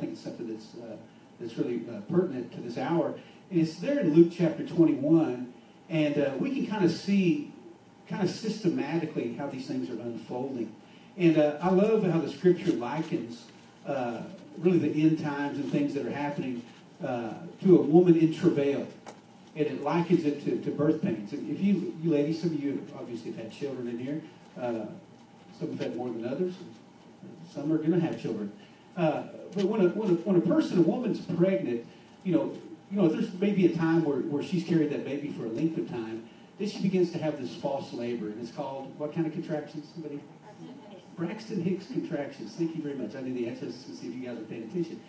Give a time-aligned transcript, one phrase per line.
[0.00, 0.96] I think it's something that's, uh,
[1.38, 3.12] that's really uh, pertinent to this hour.
[3.50, 5.52] And it's there in Luke chapter 21,
[5.90, 7.52] and uh, we can kind of see,
[8.08, 10.74] kind of systematically, how these things are unfolding.
[11.18, 13.44] And uh, I love how the scripture likens
[13.86, 14.22] uh,
[14.56, 16.62] really the end times and things that are happening
[17.06, 18.86] uh, to a woman in travail.
[19.54, 21.34] And it likens it to, to birth pains.
[21.34, 24.22] And if you, you ladies, some of you obviously have had children in here.
[24.56, 26.54] Some have had more than others.
[27.52, 28.50] Some are going to have children.
[29.00, 29.22] Uh,
[29.54, 31.86] but when a, when, a, when a person, a woman's pregnant,
[32.22, 32.54] you know,
[32.90, 35.78] you know, there's maybe a time where, where she's carried that baby for a length
[35.78, 36.28] of time.
[36.58, 39.86] Then she begins to have this false labor, and it's called what kind of contractions?
[39.94, 40.20] Somebody?
[41.16, 42.52] Braxton Hicks contractions.
[42.52, 43.14] Thank you very much.
[43.14, 45.00] I knew the answers to see if you guys are paying attention.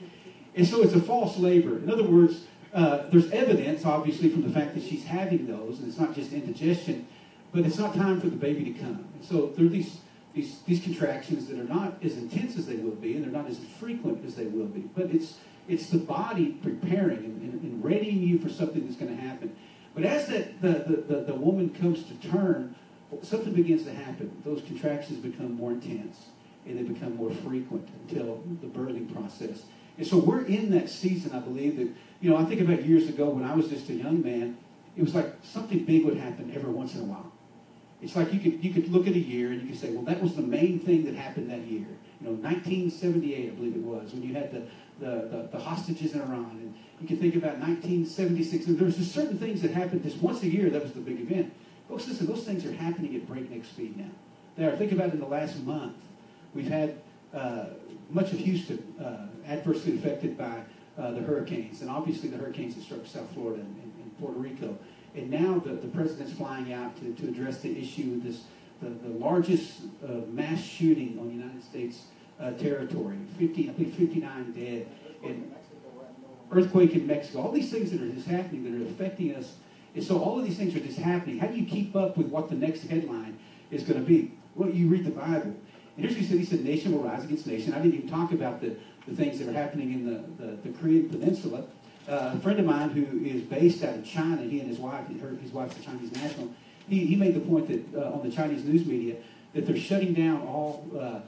[0.56, 1.78] And so it's a false labor.
[1.78, 5.90] In other words, uh, there's evidence, obviously, from the fact that she's having those, and
[5.90, 7.08] it's not just indigestion,
[7.52, 9.06] but it's not time for the baby to come.
[9.16, 9.98] And so there are these,
[10.34, 13.50] these, these contractions that are not as intense as they will be, and they're not
[13.50, 14.82] as frequent as they will be.
[14.82, 19.16] But it's, it's the body preparing and, and, and readying you for something that's going
[19.16, 19.56] to happen.
[19.94, 22.76] But as the, the, the, the woman comes to term,
[23.22, 24.42] something begins to happen.
[24.46, 26.28] Those contractions become more intense,
[26.66, 29.64] and they become more frequent until the birthing process.
[29.98, 31.90] And so we're in that season, I believe, that,
[32.22, 34.58] you know, I think about years ago when I was just a young man,
[34.96, 37.32] it was like something big would happen every once in a while.
[38.02, 40.04] It's like you could you could look at a year and you could say, well,
[40.06, 41.88] that was the main thing that happened that year.
[42.20, 44.62] You know, 1978, I believe it was, when you had the,
[45.00, 46.50] the, the, the hostages in Iran.
[46.52, 48.68] And you can think about 1976.
[48.68, 50.70] And there's just certain things that happened just once a year.
[50.70, 51.54] That was the big event.
[51.90, 54.12] Folks, listen, those things are happening at breakneck speed now.
[54.58, 54.76] They are.
[54.76, 55.96] Think about in the last month.
[56.54, 57.02] We've had
[57.34, 57.66] uh,
[58.10, 60.62] much of Houston uh, adversely affected by
[60.98, 61.82] uh, the hurricanes.
[61.82, 64.78] And obviously the hurricanes that struck South Florida and, and, and Puerto Rico.
[65.16, 68.44] And now the, the president's flying out to, to address the issue of this,
[68.82, 72.04] the, the largest uh, mass shooting on United States
[72.40, 73.18] uh, territory.
[73.38, 74.88] 50, I think 59 dead.
[75.24, 75.54] And
[76.52, 77.42] earthquake in Mexico.
[77.42, 79.56] All these things that are just happening that are affecting us.
[79.96, 81.40] And so all of these things are just happening.
[81.40, 83.40] How do you keep up with what the next headline
[83.72, 84.34] is going to be?
[84.56, 85.56] Well, you read the Bible.
[85.98, 86.40] And here's what he said.
[86.40, 87.74] He said, nation will rise against nation.
[87.74, 88.76] I didn't even talk about the,
[89.08, 91.66] the things that are happening in the, the, the Korean peninsula.
[92.08, 95.08] Uh, a friend of mine who is based out of China, he and his wife,
[95.08, 96.50] his wife's a Chinese national,
[96.90, 99.16] he, he made the point that uh, on the Chinese news media
[99.54, 101.20] that they're shutting down all uh,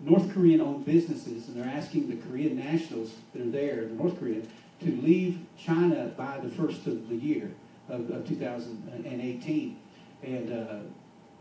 [0.00, 4.18] North Korean owned businesses and they're asking the Korean nationals that are there, the North
[4.18, 4.48] Korean,
[4.80, 7.50] to leave China by the first of the year
[7.88, 9.76] of, of 2018.
[10.22, 10.78] And uh,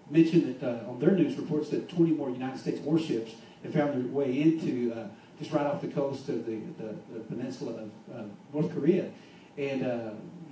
[0.09, 3.33] mentioned that uh, on their news reports that 20 more United States warships
[3.63, 5.07] have found their way into uh,
[5.39, 9.09] just right off the coast of the, the, the peninsula of uh, North Korea,
[9.57, 9.81] and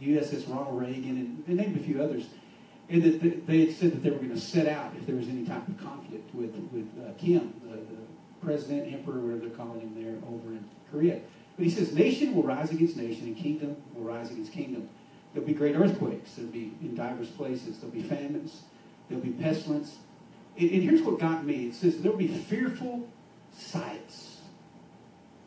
[0.01, 2.25] USS uh, Ronald Reagan, and, and named a few others.
[2.87, 5.27] And that they had said that they were going to set out if there was
[5.27, 8.01] any type of conflict with, with uh, Kim, the, the
[8.43, 11.19] president, emperor, whatever they're calling him there over in Korea.
[11.57, 14.89] But he says, nation will rise against nation, and kingdom will rise against kingdom.
[15.33, 16.33] There'll be great earthquakes.
[16.33, 17.79] There'll be in diverse places.
[17.79, 18.61] There'll be famines.
[19.09, 19.95] There'll be pestilence.
[20.57, 21.67] And, and here's what got me.
[21.67, 23.07] It says there'll be fearful
[23.51, 24.34] sights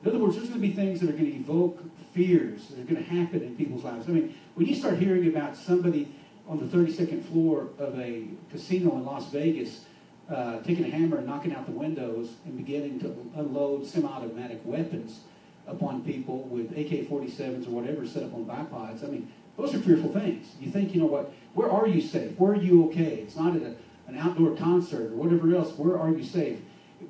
[0.03, 1.83] in other words, there's going to be things that are going to evoke
[2.13, 4.09] fears that are going to happen in people's lives.
[4.09, 6.15] I mean, when you start hearing about somebody
[6.47, 9.85] on the 32nd floor of a casino in Las Vegas
[10.31, 15.21] uh, taking a hammer and knocking out the windows and beginning to unload semi-automatic weapons
[15.67, 20.13] upon people with AK-47s or whatever set up on bipods, I mean, those are fearful
[20.13, 20.55] things.
[20.61, 22.39] You think, you know what, where are you safe?
[22.39, 23.17] Where are you okay?
[23.17, 23.75] It's not at a,
[24.07, 25.73] an outdoor concert or whatever else.
[25.77, 26.59] Where are you safe?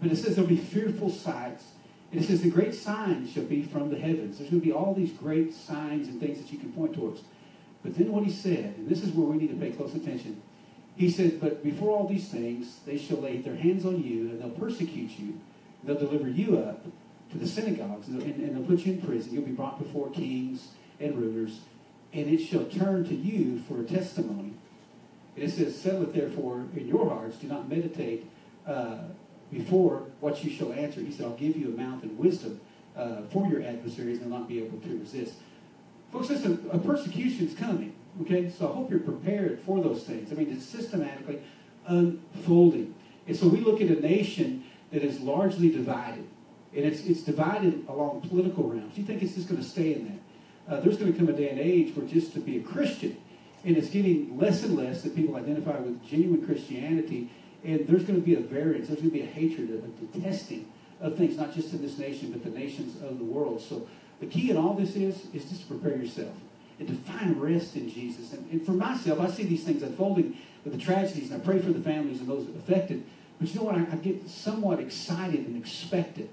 [0.01, 1.65] But it says there'll be fearful sights
[2.11, 4.39] and it says the great signs shall be from the heavens.
[4.39, 7.21] There's going to be all these great signs and things that you can point towards.
[7.83, 10.41] But then what he said, and this is where we need to pay close attention.
[10.97, 14.41] He said, But before all these things, they shall lay their hands on you, and
[14.41, 15.39] they'll persecute you.
[15.85, 16.85] They'll deliver you up
[17.31, 19.33] to the synagogues, and, and they'll put you in prison.
[19.33, 21.61] You'll be brought before kings and rulers,
[22.13, 24.55] and it shall turn to you for a testimony.
[25.37, 27.37] And it says, Settle it therefore in your hearts.
[27.37, 28.29] Do not meditate
[28.67, 28.99] uh,
[29.53, 31.01] before what you shall answer.
[31.01, 32.61] He said, I'll give you a mouth and wisdom
[32.97, 35.35] uh, for your adversaries and they'll not be able to resist.
[36.13, 37.95] Folks, listen, a persecution is coming.
[38.23, 40.33] Okay, so I hope you're prepared for those things.
[40.33, 41.41] I mean, it's systematically
[41.87, 42.95] unfolding.
[43.27, 46.27] And so we look at a nation that is largely divided.
[46.75, 48.97] And it's, it's divided along political realms.
[48.97, 50.73] You think it's just going to stay in that?
[50.73, 53.17] Uh, there's going to come a day and age where just to be a Christian,
[53.65, 57.31] and it's getting less and less that people identify with genuine Christianity
[57.65, 58.89] and there's going to be a variance.
[58.89, 60.71] There's going to be a hatred, a detesting
[61.01, 63.61] of things, not just in this nation, but the nations of the world.
[63.61, 63.87] So
[64.21, 66.35] the key in all this is, is just to prepare yourself
[66.79, 68.33] and to find rest in Jesus.
[68.33, 71.59] And, and for myself, I see these things unfolding with the tragedies, and I pray
[71.59, 73.05] for the families and those affected.
[73.41, 73.77] But you know what?
[73.77, 76.31] I, I get somewhat excited and expectant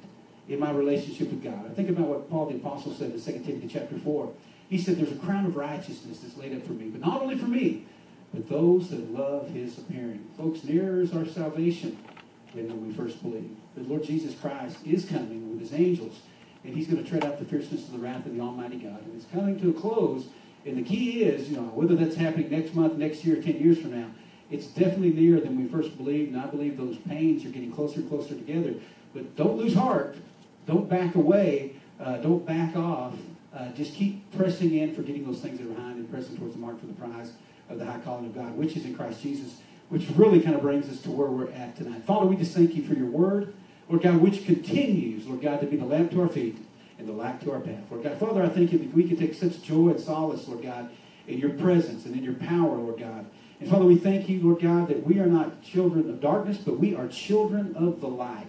[0.47, 1.65] in my relationship with God.
[1.65, 4.31] I think about what Paul the Apostle said in 2 Timothy chapter 4.
[4.69, 7.37] He said, There's a crown of righteousness that's laid up for me, but not only
[7.37, 7.85] for me,
[8.35, 10.27] but those that love his appearing.
[10.37, 11.97] Folks, nearer is our salvation
[12.53, 13.55] than when we first believed.
[13.75, 16.19] The Lord Jesus Christ is coming with his angels,
[16.63, 19.01] and he's going to tread out the fierceness of the wrath of the Almighty God.
[19.03, 20.27] And it's coming to a close.
[20.65, 23.79] And the key is, you know, whether that's happening next month, next year, 10 years
[23.79, 24.09] from now,
[24.51, 26.33] it's definitely nearer than we first believed.
[26.33, 28.73] And I believe those pains are getting closer and closer together.
[29.13, 30.17] But don't lose heart.
[30.67, 31.75] Don't back away.
[31.99, 33.13] Uh, don't back off.
[33.55, 36.55] Uh, just keep pressing in, for getting those things that are behind, and pressing towards
[36.55, 37.31] the mark for the prize
[37.69, 39.57] of the high calling of God, which is in Christ Jesus,
[39.89, 42.03] which really kind of brings us to where we're at tonight.
[42.03, 43.53] Father, we just thank you for your word,
[43.89, 46.57] Lord God, which continues, Lord God, to be the lamp to our feet
[46.97, 47.83] and the light to our path.
[47.91, 50.63] Lord God, Father, I thank you that we can take such joy and solace, Lord
[50.63, 50.89] God,
[51.27, 53.25] in your presence and in your power, Lord God.
[53.59, 56.79] And Father, we thank you, Lord God, that we are not children of darkness, but
[56.79, 58.47] we are children of the light.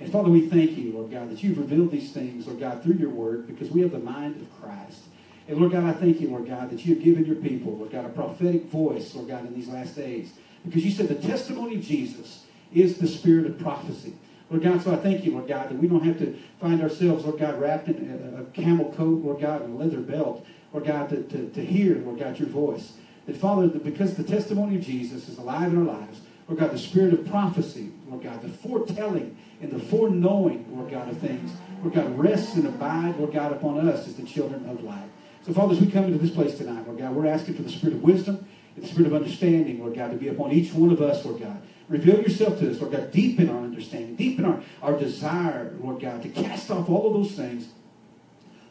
[0.00, 2.94] And Father, we thank you, Lord God, that you've revealed these things, Lord God, through
[2.94, 5.02] your word, because we have the mind of Christ.
[5.48, 7.90] And Lord God, I thank you, Lord God, that you have given your people, Lord
[7.90, 10.32] God, a prophetic voice, Lord God, in these last days.
[10.64, 14.14] Because you said the testimony of Jesus is the spirit of prophecy.
[14.50, 17.24] Lord God, so I thank you, Lord God, that we don't have to find ourselves,
[17.24, 21.08] Lord God, wrapped in a, camel coat, Lord God, and a leather belt, Lord God,
[21.08, 22.92] to, to, to hear, Lord God, your voice.
[23.26, 26.78] That, Father, because the testimony of Jesus is alive in our lives, Lord God, the
[26.78, 31.52] spirit of prophecy, Lord God, the foretelling and the foreknowing, Lord God, of things,
[31.82, 35.08] Lord God, rests and abide, Lord God, upon us as the children of light.
[35.44, 37.70] So, Father, as we come into this place tonight, Lord God, we're asking for the
[37.70, 38.46] spirit of wisdom
[38.76, 41.40] and the spirit of understanding, Lord God, to be upon each one of us, Lord
[41.40, 41.60] God.
[41.88, 46.22] Reveal yourself to us, Lord God, deepen our understanding, deepen our, our desire, Lord God,
[46.22, 47.68] to cast off all of those things,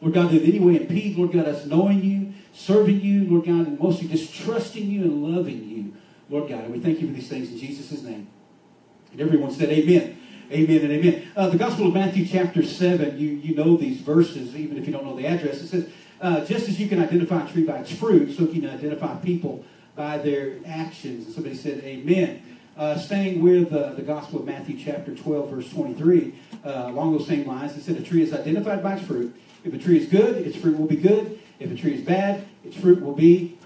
[0.00, 3.46] Lord God, that in any way impede, Lord God, us knowing you, serving you, Lord
[3.46, 5.94] God, and mostly just trusting you and loving you,
[6.30, 6.64] Lord God.
[6.64, 8.28] And we thank you for these things in Jesus' name.
[9.12, 10.18] And everyone said, Amen.
[10.50, 11.28] Amen and amen.
[11.34, 14.92] Uh, the Gospel of Matthew, chapter 7, you, you know these verses, even if you
[14.92, 15.62] don't know the address.
[15.62, 15.88] It says,
[16.22, 19.16] uh, just as you can identify a tree by its fruit, so you can identify
[19.16, 19.64] people
[19.96, 21.26] by their actions.
[21.26, 22.42] And somebody said, Amen.
[22.76, 26.34] Uh, staying with uh, the Gospel of Matthew, chapter 12, verse 23,
[26.64, 29.34] uh, along those same lines, it said, A tree is identified by its fruit.
[29.64, 31.38] If a tree is good, its fruit will be good.
[31.58, 33.58] If a tree is bad, its fruit will be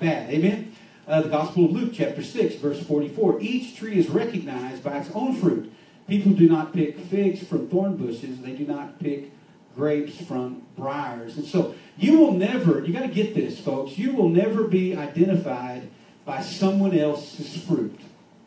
[0.00, 0.30] bad.
[0.30, 0.74] Amen.
[1.06, 3.40] Uh, the Gospel of Luke, chapter 6, verse 44.
[3.40, 5.72] Each tree is recognized by its own fruit.
[6.08, 9.30] People do not pick figs from thorn bushes, they do not pick
[9.76, 11.36] grapes from briars.
[11.36, 14.96] And so you will never, you got to get this, folks, you will never be
[14.96, 15.88] identified
[16.24, 18.00] by someone else's fruit.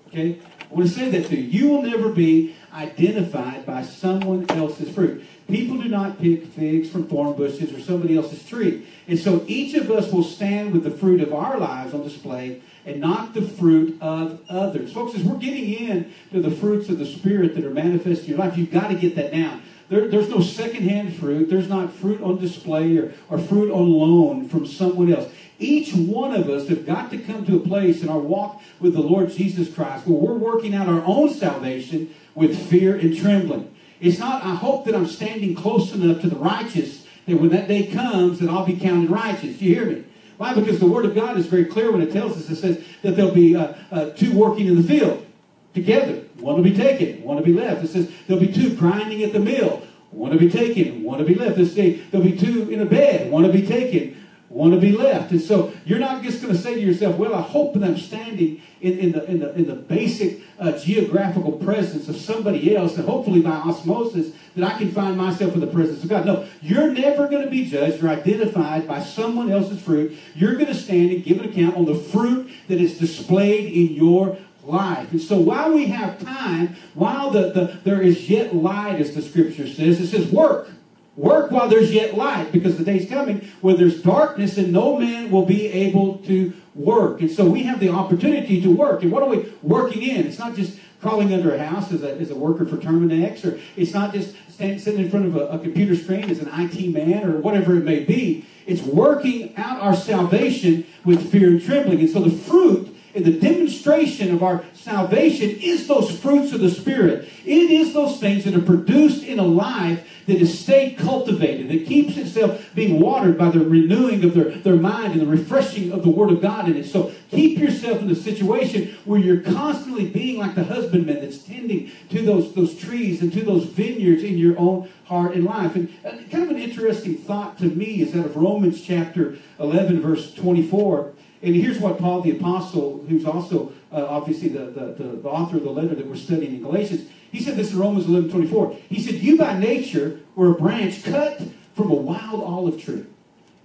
[0.07, 0.39] Okay?
[0.69, 1.43] I want to say that to you.
[1.43, 5.23] You will never be identified by someone else's fruit.
[5.47, 8.85] People do not pick figs from thorn bushes or somebody else's tree.
[9.07, 12.61] And so each of us will stand with the fruit of our lives on display
[12.85, 14.93] and not the fruit of others.
[14.93, 18.29] Folks, as we're getting in to the fruits of the Spirit that are manifest in
[18.29, 19.63] your life, you've got to get that down.
[19.89, 21.50] There, there's no secondhand fruit.
[21.50, 25.30] There's not fruit on display or, or fruit on loan from someone else.
[25.57, 28.94] Each one of us have got to come to a place in our walk with
[28.94, 33.75] the Lord Jesus Christ where we're working out our own salvation with fear and trembling.
[34.00, 37.68] It's not, I hope that I'm standing close enough to the righteous that when that
[37.68, 39.57] day comes that I'll be counted righteous.
[39.57, 40.03] Do you hear me?
[40.38, 40.53] Why?
[40.53, 43.18] Because the Word of God is very clear when it tells us, it says that
[43.18, 45.25] there'll be uh, uh, two working in the field
[45.74, 46.24] together.
[46.38, 47.83] One will be taken, one will be left.
[47.83, 49.83] It says there'll be two grinding at the mill.
[50.12, 51.57] One will be taken, one will be left.
[51.57, 53.30] This day there'll be two in a bed.
[53.30, 55.31] One will be taken, one to be left.
[55.31, 57.97] And so you're not just going to say to yourself, well, I hope that I'm
[57.97, 62.97] standing in, in, the, in, the, in the basic uh, geographical presence of somebody else,
[62.97, 66.26] and hopefully by osmosis that I can find myself in the presence of God.
[66.26, 70.18] No, you're never going to be judged or identified by someone else's fruit.
[70.33, 73.95] You're going to stand and give an account on the fruit that is displayed in
[73.95, 74.38] your
[74.69, 75.11] life.
[75.11, 79.21] And so while we have time, while the, the, there is yet light, as the
[79.21, 80.69] scripture says, it says work.
[81.16, 85.30] Work while there's yet light, because the day's coming where there's darkness and no man
[85.30, 87.19] will be able to work.
[87.19, 89.04] And so we have the opportunity to work.
[89.04, 90.26] And what are we working in?
[90.26, 93.59] It's not just crawling under a house as a, as a worker for Terminix, or
[93.76, 96.94] it's not just stand, sitting in front of a, a computer screen as an IT
[96.94, 98.45] man, or whatever it may be.
[98.66, 101.99] It's working out our salvation with fear and trembling.
[101.99, 106.69] And so the fruit and the demonstration of our salvation is those fruits of the
[106.69, 107.30] Spirit.
[107.45, 111.87] It is those things that are produced in a life that is stayed cultivated, that
[111.87, 116.04] keeps itself being watered by the renewing of their, their mind and the refreshing of
[116.04, 116.85] the Word of God in it.
[116.85, 121.92] So keep yourself in a situation where you're constantly being like the husbandman that's tending
[122.09, 125.75] to those, those trees and to those vineyards in your own heart and life.
[125.75, 129.99] And uh, kind of an interesting thought to me is that of Romans chapter 11,
[130.01, 131.13] verse 24.
[131.41, 135.63] And here's what Paul the Apostle, who's also uh, obviously the, the, the, author of
[135.63, 138.75] the letter that we're studying in Galatians, He said this in Romans 11 24.
[138.89, 141.41] He said, You by nature were a branch cut
[141.75, 143.05] from a wild olive tree.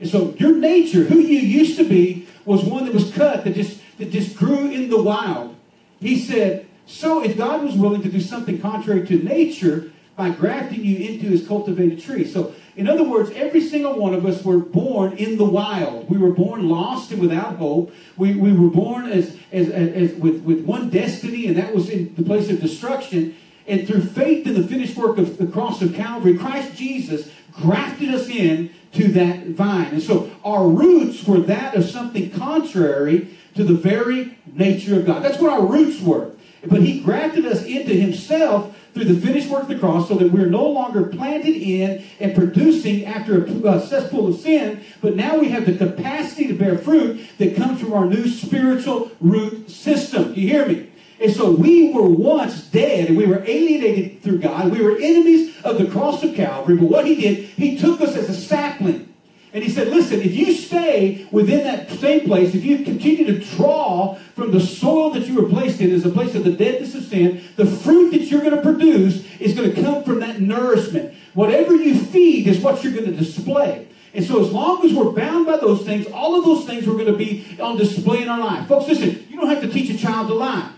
[0.00, 3.54] And so your nature, who you used to be, was one that was cut, that
[3.54, 5.56] just, that just grew in the wild.
[6.00, 10.84] He said, So if God was willing to do something contrary to nature by grafting
[10.84, 12.24] you into his cultivated tree.
[12.24, 16.10] So, in other words, every single one of us were born in the wild.
[16.10, 17.92] We were born lost and without hope.
[18.16, 21.88] We, we were born as, as, as, as with, with one destiny, and that was
[21.88, 23.36] in the place of destruction.
[23.66, 28.12] And through faith in the finished work of the cross of Calvary, Christ Jesus grafted
[28.12, 29.92] us in to that vine.
[29.92, 35.22] And so our roots were that of something contrary to the very nature of God.
[35.22, 36.32] That's what our roots were.
[36.66, 40.30] But he grafted us into himself through the finished work of the cross so that
[40.30, 45.48] we're no longer planted in and producing after a cesspool of sin, but now we
[45.48, 50.32] have the capacity to bear fruit that comes from our new spiritual root system.
[50.34, 50.90] You hear me?
[51.20, 54.70] And so we were once dead and we were alienated through God.
[54.70, 56.76] We were enemies of the cross of Calvary.
[56.76, 59.13] But what he did, he took us as a sapling.
[59.54, 63.38] And he said, listen, if you stay within that same place, if you continue to
[63.54, 66.96] draw from the soil that you were placed in as a place of the deadness
[66.96, 70.40] of sin, the fruit that you're going to produce is going to come from that
[70.40, 71.14] nourishment.
[71.34, 73.86] Whatever you feed is what you're going to display.
[74.12, 76.92] And so, as long as we're bound by those things, all of those things are
[76.92, 78.66] going to be on display in our life.
[78.66, 80.72] Folks, listen, you don't have to teach a child to lie.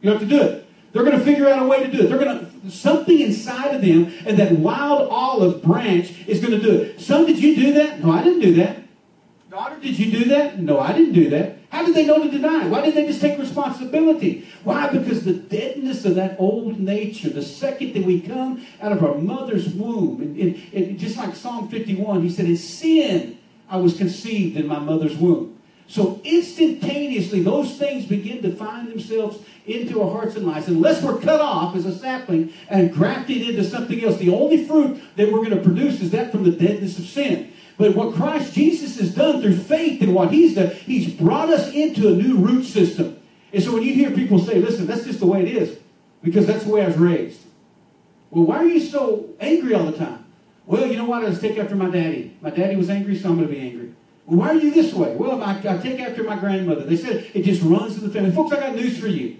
[0.00, 0.67] You have to do it.
[0.98, 2.08] They're going to figure out a way to do it.
[2.08, 6.60] They're going to, something inside of them, and that wild olive branch is going to
[6.60, 7.00] do it.
[7.00, 8.02] Son, did you do that?
[8.02, 8.78] No, I didn't do that.
[9.48, 10.58] Daughter, did you do that?
[10.58, 11.58] No, I didn't do that.
[11.70, 12.66] How did they know to deny?
[12.66, 14.48] Why didn't they just take responsibility?
[14.64, 14.88] Why?
[14.88, 19.14] Because the deadness of that old nature, the second that we come out of our
[19.14, 23.38] mother's womb, and, and, and just like Psalm 51, he said, In sin
[23.70, 25.58] I was conceived in my mother's womb.
[25.86, 29.38] So instantaneously, those things begin to find themselves
[29.68, 30.68] into our hearts and lives.
[30.68, 35.00] Unless we're cut off as a sapling and grafted into something else, the only fruit
[35.16, 37.52] that we're going to produce is that from the deadness of sin.
[37.76, 41.72] But what Christ Jesus has done through faith and what He's done, He's brought us
[41.72, 43.20] into a new root system.
[43.52, 45.78] And so when you hear people say, listen, that's just the way it is,
[46.22, 47.40] because that's the way I was raised.
[48.30, 50.24] Well, why are you so angry all the time?
[50.66, 51.24] Well, you know what?
[51.24, 52.36] I just take after my daddy.
[52.42, 53.94] My daddy was angry, so I'm going to be angry.
[54.26, 55.16] Well, why are you this way?
[55.16, 56.84] Well, I, I take after my grandmother.
[56.84, 58.32] They said it just runs in the family.
[58.32, 59.38] Folks, I got news for you.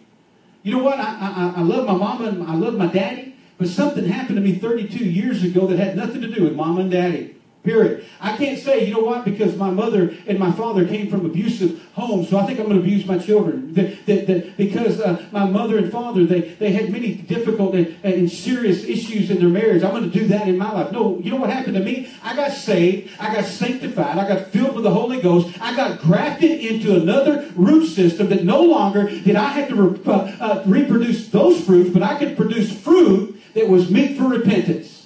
[0.68, 0.98] You know what?
[1.00, 4.42] I, I, I love my mama and I love my daddy, but something happened to
[4.42, 7.37] me 32 years ago that had nothing to do with mama and daddy.
[7.64, 8.06] Period.
[8.20, 11.84] I can't say, you know what, because my mother and my father came from abusive
[11.92, 13.74] homes, so I think I'm going to abuse my children.
[13.74, 18.30] That, that, because uh, my mother and father, they, they had many difficult and, and
[18.30, 19.82] serious issues in their marriage.
[19.82, 20.92] I'm going to do that in my life.
[20.92, 22.10] No, you know what happened to me?
[22.22, 23.10] I got saved.
[23.18, 24.18] I got sanctified.
[24.18, 25.60] I got filled with the Holy Ghost.
[25.60, 30.00] I got grafted into another root system that no longer did I have to re-
[30.06, 34.97] uh, uh, reproduce those fruits, but I could produce fruit that was meet for repentance.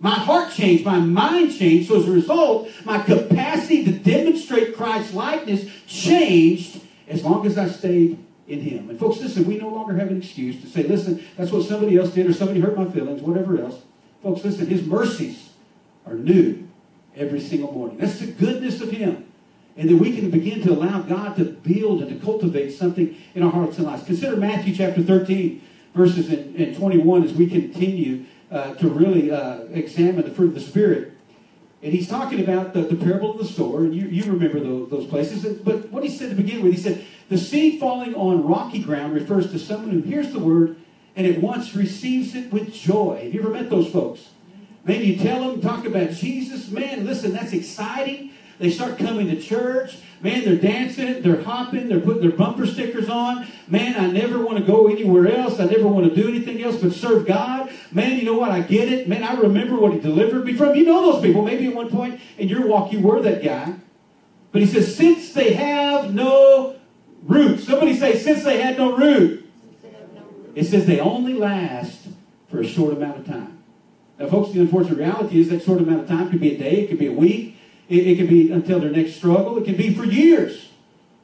[0.00, 1.88] My heart changed, my mind changed.
[1.88, 7.68] So as a result, my capacity to demonstrate Christ's likeness changed as long as I
[7.68, 8.90] stayed in Him.
[8.90, 11.96] And folks, listen, we no longer have an excuse to say, listen, that's what somebody
[11.96, 13.82] else did or somebody hurt my feelings, whatever else.
[14.22, 15.50] Folks, listen, His mercies
[16.06, 16.68] are new
[17.16, 17.98] every single morning.
[17.98, 19.26] That's the goodness of Him.
[19.76, 23.42] And that we can begin to allow God to build and to cultivate something in
[23.42, 24.02] our hearts and lives.
[24.04, 25.62] Consider Matthew chapter 13,
[25.94, 30.60] verses in 21 as we continue uh, to really uh, examine the fruit of the
[30.60, 31.12] Spirit.
[31.82, 34.90] And he's talking about the, the parable of the sower, and you, you remember those,
[34.90, 35.44] those places.
[35.58, 39.14] But what he said to begin with, he said, The seed falling on rocky ground
[39.14, 40.76] refers to someone who hears the word
[41.14, 43.20] and at once receives it with joy.
[43.24, 44.30] Have you ever met those folks?
[44.84, 46.70] Man, you tell them, talk about Jesus.
[46.70, 48.32] Man, listen, that's exciting.
[48.58, 49.98] They start coming to church.
[50.20, 53.46] Man, they're dancing, they're hopping, they're putting their bumper stickers on.
[53.68, 55.60] Man, I never want to go anywhere else.
[55.60, 57.70] I never want to do anything else but serve God.
[57.92, 58.50] Man, you know what?
[58.50, 59.08] I get it.
[59.08, 60.74] Man, I remember what He delivered me from.
[60.74, 61.42] You know those people.
[61.42, 63.74] Maybe at one point in your walk you were that guy.
[64.50, 66.76] But He says, since they have no
[67.22, 67.60] root.
[67.60, 69.48] Somebody say, since they had no root.
[70.56, 72.08] It says they only last
[72.50, 73.62] for a short amount of time.
[74.18, 76.80] Now, folks, the unfortunate reality is that short amount of time could be a day,
[76.80, 77.57] it could be a week,
[77.88, 79.58] it, it can be until their next struggle.
[79.58, 80.68] It can be for years.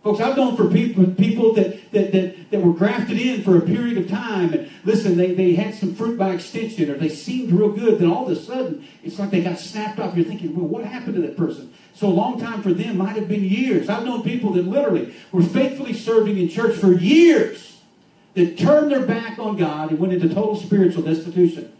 [0.03, 3.63] Folks, I've known for people, people that, that, that, that were grafted in for a
[3.63, 4.53] period of time.
[4.53, 7.99] And listen, they, they had some fruit by extension or they seemed real good.
[7.99, 10.15] Then all of a sudden, it's like they got snapped off.
[10.15, 11.73] You're thinking, well, what happened to that person?
[11.95, 13.89] So a long time for them might have been years.
[13.89, 17.81] I've known people that literally were faithfully serving in church for years
[18.35, 21.73] that turned their back on God and went into total spiritual destitution.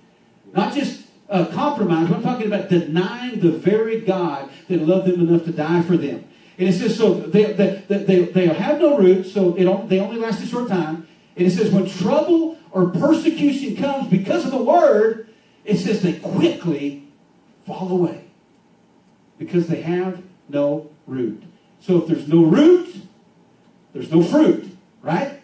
[0.55, 1.04] Not just
[1.35, 2.11] uh, compromise.
[2.13, 6.25] I'm talking about denying the very God that loved them enough to die for them.
[6.57, 10.17] And it says, so they, they, they, they have no roots, so it, they only
[10.17, 11.09] last a short time.
[11.37, 15.29] And it says, when trouble or persecution comes because of the word,
[15.65, 17.09] it says they quickly
[17.67, 18.27] fall away
[19.37, 21.43] because they have no root.
[21.81, 22.95] So if there's no root,
[23.93, 25.43] there's no fruit, right?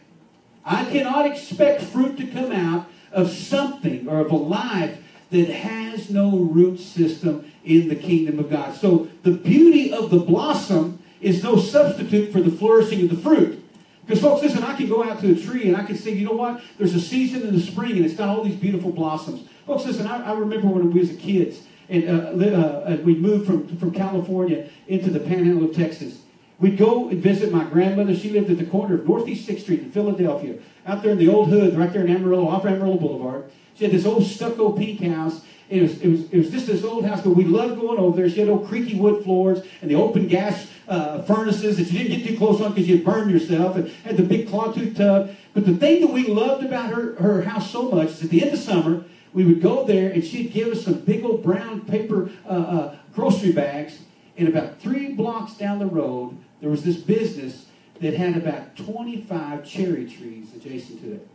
[0.64, 6.10] I cannot expect fruit to come out of something or of a life that has
[6.10, 8.74] no root system in the kingdom of God.
[8.74, 13.64] So the beauty of the blossom is no substitute for the flourishing of the fruit.
[14.06, 16.26] Because, folks, listen, I can go out to a tree and I can say, you
[16.26, 16.60] know what?
[16.78, 19.48] There's a season in the spring and it's got all these beautiful blossoms.
[19.66, 23.76] Folks, listen, I, I remember when we was kids and uh, uh, we moved from,
[23.76, 26.22] from California into the panhandle of Texas.
[26.58, 28.14] We'd go and visit my grandmother.
[28.14, 31.28] She lived at the corner of Northeast 6th Street in Philadelphia, out there in the
[31.28, 33.50] old hood, right there in Amarillo, off Amarillo Boulevard.
[33.80, 35.40] She had this old stucco pink house.
[35.70, 38.14] It was, it was, it was just this old house, but we loved going over
[38.14, 38.28] there.
[38.28, 42.18] She had old creaky wood floors and the open gas uh, furnaces that you didn't
[42.18, 45.34] get too close on because you'd burn yourself, and had the big claw tooth tub.
[45.54, 48.42] But the thing that we loved about her, her house so much is at the
[48.42, 51.80] end of summer, we would go there and she'd give us some big old brown
[51.86, 54.00] paper uh, uh, grocery bags.
[54.36, 57.64] And about three blocks down the road, there was this business
[58.02, 61.28] that had about 25 cherry trees adjacent to it.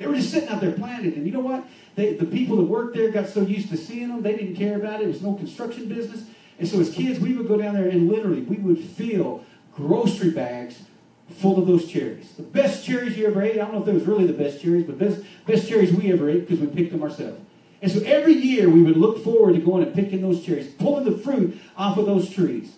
[0.00, 1.12] They were just sitting out there planting.
[1.12, 1.62] And you know what?
[1.94, 4.76] They, the people that worked there got so used to seeing them, they didn't care
[4.76, 5.04] about it.
[5.04, 6.24] It was no construction business.
[6.58, 9.44] And so as kids, we would go down there and literally we would fill
[9.76, 10.80] grocery bags
[11.28, 12.32] full of those cherries.
[12.32, 13.52] The best cherries you ever ate.
[13.52, 16.10] I don't know if they was really the best cherries, but best, best cherries we
[16.10, 17.38] ever ate because we picked them ourselves.
[17.82, 21.04] And so every year we would look forward to going and picking those cherries, pulling
[21.04, 22.72] the fruit off of those trees.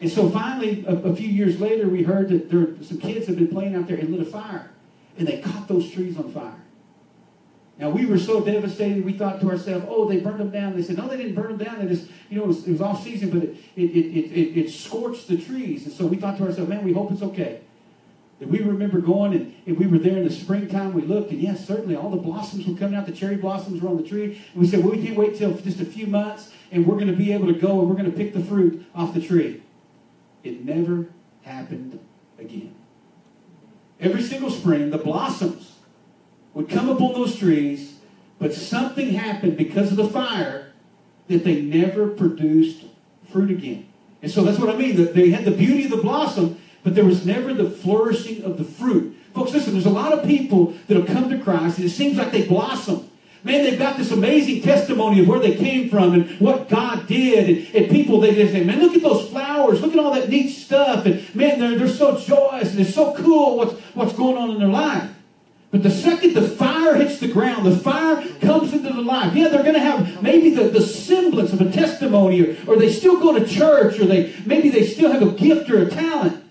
[0.00, 3.36] And so finally, a, a few years later, we heard that there some kids had
[3.36, 4.70] been playing out there and lit a fire.
[5.16, 6.64] And they caught those trees on fire.
[7.78, 10.82] Now we were so devastated, we thought to ourselves, "Oh, they burned them down." They
[10.82, 11.80] said, "No, they didn't burn them down.
[11.80, 14.58] They just, you know, it was, it was off season, but it it, it, it,
[14.58, 17.60] it scorched the trees." And so we thought to ourselves, "Man, we hope it's okay."
[18.40, 20.92] And we remember going and, and we were there in the springtime.
[20.92, 23.06] We looked, and yes, certainly all the blossoms were coming out.
[23.06, 24.40] The cherry blossoms were on the tree.
[24.52, 27.08] And we said, "Well, we can't wait till just a few months, and we're going
[27.08, 29.62] to be able to go and we're going to pick the fruit off the tree."
[30.44, 31.08] It never
[31.42, 31.98] happened
[32.38, 32.74] again.
[34.00, 35.72] Every single spring, the blossoms
[36.52, 37.96] would come upon those trees,
[38.38, 40.72] but something happened because of the fire
[41.28, 42.84] that they never produced
[43.30, 43.86] fruit again.
[44.22, 45.12] And so that's what I mean.
[45.12, 48.64] They had the beauty of the blossom, but there was never the flourishing of the
[48.64, 49.16] fruit.
[49.34, 52.16] Folks, listen, there's a lot of people that have come to Christ, and it seems
[52.16, 53.10] like they blossom.
[53.44, 57.48] Man, they've got this amazing testimony of where they came from and what God did.
[57.48, 59.82] And, and people, they just say, man, look at those flowers.
[59.82, 61.04] Look at all that neat stuff.
[61.04, 64.58] And man, they're, they're so joyous and it's so cool what's, what's going on in
[64.58, 65.10] their life.
[65.74, 69.34] But the second the fire hits the ground, the fire comes into the life.
[69.34, 72.92] Yeah, they're going to have maybe the, the semblance of a testimony, or, or they
[72.92, 76.44] still go to church, or they maybe they still have a gift or a talent.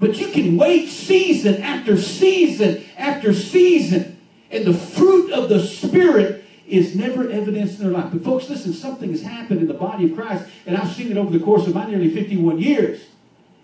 [0.00, 4.18] But you can wait season after season after season,
[4.50, 8.12] and the fruit of the Spirit is never evidenced in their life.
[8.12, 11.16] But folks, listen, something has happened in the body of Christ, and I've seen it
[11.16, 13.02] over the course of my nearly 51 years.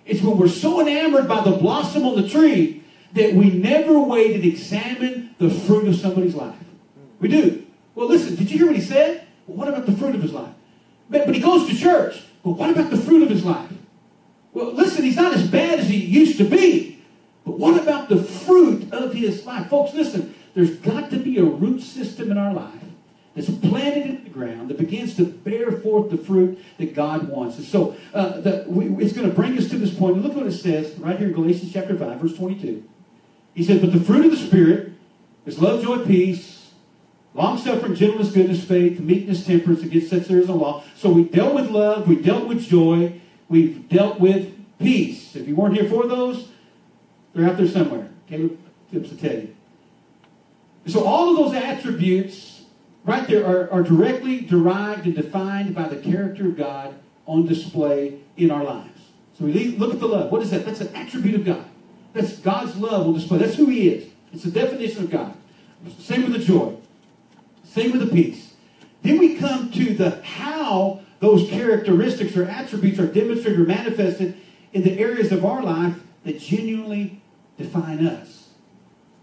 [0.04, 4.36] It's when we're so enamored by the blossom on the tree that we never wait
[4.36, 6.56] and examine the fruit of somebody's life.
[7.18, 7.66] We do.
[7.94, 9.26] Well, listen, did you hear what he said?
[9.46, 10.52] Well, what about the fruit of his life?
[11.08, 12.22] But, but he goes to church.
[12.44, 13.70] But what about the fruit of his life?
[14.52, 17.02] Well, listen, he's not as bad as he used to be.
[17.44, 19.68] But what about the fruit of his life?
[19.68, 22.72] Folks, listen, there's got to be a root system in our life
[23.34, 27.58] that's planted in the ground that begins to bear forth the fruit that God wants.
[27.58, 30.22] And so uh, the, we, it's going to bring us to this point.
[30.22, 32.82] look what it says right here in Galatians chapter 5, verse 22.
[33.52, 34.92] He said, But the fruit of the Spirit
[35.44, 36.70] is love, joy, peace,
[37.34, 39.82] long suffering, gentleness, goodness, faith, meekness, temperance.
[39.82, 40.84] Against such there is a law.
[40.96, 45.36] So we dealt with love, we dealt with joy, we've dealt with peace.
[45.36, 46.48] If you weren't here for those,
[47.34, 48.08] they're out there somewhere.
[48.26, 48.58] Caleb
[48.90, 49.55] tips to tell you.
[50.86, 52.62] So all of those attributes
[53.04, 56.94] right there are, are directly derived and defined by the character of God
[57.26, 59.00] on display in our lives.
[59.38, 60.30] So we look at the love.
[60.30, 60.64] What is that?
[60.64, 61.64] That's an attribute of God.
[62.12, 63.38] That's God's love on display.
[63.38, 64.10] That's who He is.
[64.32, 65.34] It's the definition of God.
[65.98, 66.76] Same with the joy.
[67.64, 68.54] Same with the peace.
[69.02, 74.36] Then we come to the how those characteristics or attributes are demonstrated or manifested
[74.72, 75.94] in the areas of our life
[76.24, 77.20] that genuinely
[77.58, 78.35] define us.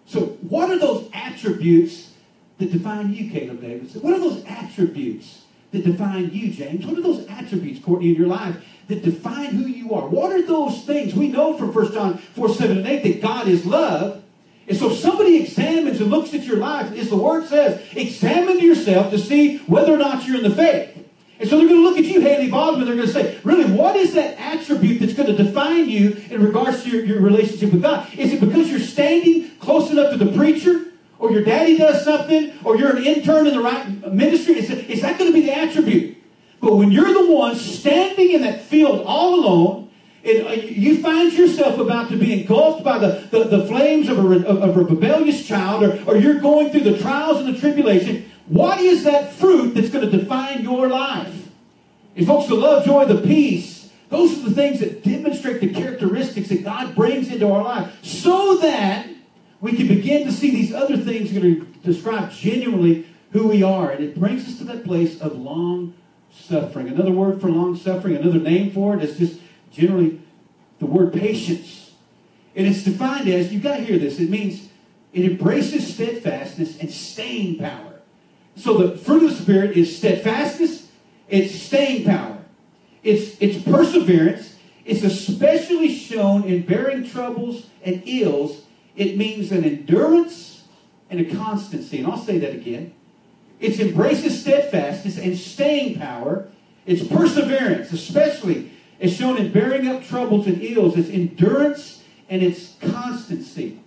[0.05, 2.11] So, what are those attributes
[2.57, 4.01] that define you, Caleb Davidson?
[4.01, 6.85] What are those attributes that define you, James?
[6.85, 10.07] What are those attributes, Courtney, in your life that define who you are.
[10.07, 11.13] What are those things?
[11.13, 14.23] We know from 1 John 4, 7, and 8 that God is love.
[14.67, 19.11] And so somebody examines and looks at your life, as the word says, examine yourself
[19.11, 21.02] to see whether or not you're in the faith.
[21.43, 23.69] And so they're going to look at you, Haley Baldwin, they're going to say, really,
[23.69, 27.73] what is that attribute that's going to define you in regards to your, your relationship
[27.73, 28.07] with God?
[28.17, 30.85] Is it because you're standing close enough to the preacher?
[31.19, 35.17] or your daddy does something, or you're an intern in the right ministry, is, that
[35.17, 36.17] going to be the attribute?
[36.59, 39.89] But when you're the one standing in that field all alone,
[40.25, 44.19] and uh, you find yourself about to be engulfed by the, the, the flames of
[44.19, 48.29] a, of a rebellious child, or, or you're going through the trials and the tribulation,
[48.47, 51.49] what is that fruit that's going to define your life?
[52.15, 56.49] And folks, the love, joy, the peace, those are the things that demonstrate the characteristics
[56.49, 59.07] that God brings into our life so that
[59.59, 63.89] we can begin to see these other things that are describe genuinely who we are.
[63.89, 65.93] And it brings us to that place of long
[66.31, 66.87] suffering.
[66.87, 69.39] Another word for long suffering, another name for it is just
[69.71, 70.21] generally
[70.79, 71.91] the word patience.
[72.55, 74.69] And it's defined as, you've got to hear this, it means
[75.11, 77.92] it embraces steadfastness and staying power.
[78.55, 80.87] So the fruit of the Spirit is steadfastness,
[81.27, 82.37] it's staying power,
[83.01, 88.63] it's, it's perseverance, it's especially shown in bearing troubles and ills
[88.95, 90.63] it means an endurance
[91.09, 91.99] and a constancy.
[91.99, 92.93] And I'll say that again.
[93.59, 96.49] It's embraces steadfastness and staying power.
[96.85, 100.97] It's perseverance, especially as shown in bearing up troubles and ills.
[100.97, 103.79] It's endurance and it's constancy.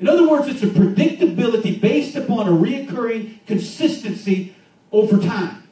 [0.00, 4.54] In other words, it's a predictability based upon a reoccurring consistency
[4.90, 5.62] over time.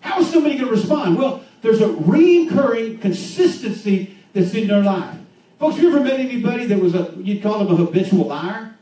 [0.00, 1.16] How is somebody going to respond?
[1.16, 5.16] Well, there's a reoccurring consistency that's in their life.
[5.60, 8.74] Folks, you ever met anybody that was a, you'd call them a habitual liar?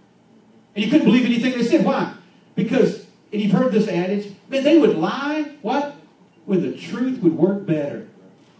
[0.74, 1.84] And you couldn't believe anything they said.
[1.84, 2.14] Why?
[2.54, 5.96] Because, and you've heard this adage, man, they would lie, what?
[6.46, 8.08] When the truth would work better.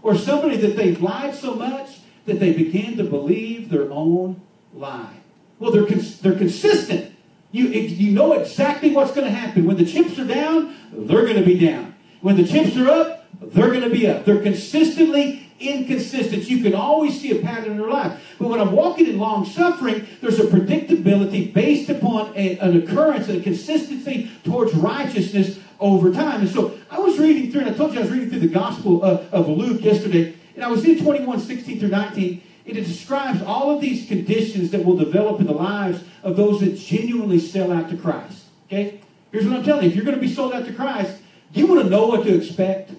[0.03, 4.43] Or somebody that they've lied so much that they began to believe their own
[4.75, 5.20] lie.
[5.61, 7.15] Well, they're, cons- they're consistent.
[7.53, 9.67] You, you know exactly what's going to happen.
[9.67, 11.95] When the chips are down, they're going to be down.
[12.21, 14.25] When the chips are up, they're going to be up.
[14.25, 16.49] They're consistently inconsistent.
[16.49, 18.21] You can always see a pattern in their life.
[18.39, 23.29] But when I'm walking in long suffering, there's a predictability based upon a, an occurrence
[23.29, 26.41] and a consistency towards righteousness over time.
[26.41, 28.49] And so I was reading through, and I told you I was reading through the
[28.49, 32.75] Gospel of, of Luke yesterday, and I was in 21, 16 through 19, and it
[32.75, 37.39] describes all of these conditions that will develop in the lives of those that genuinely
[37.39, 38.45] sell out to Christ.
[38.67, 39.01] Okay?
[39.33, 39.91] Here's what I'm telling you.
[39.91, 41.19] If you're going to be sold out to Christ,
[41.53, 42.93] you want to know what to expect?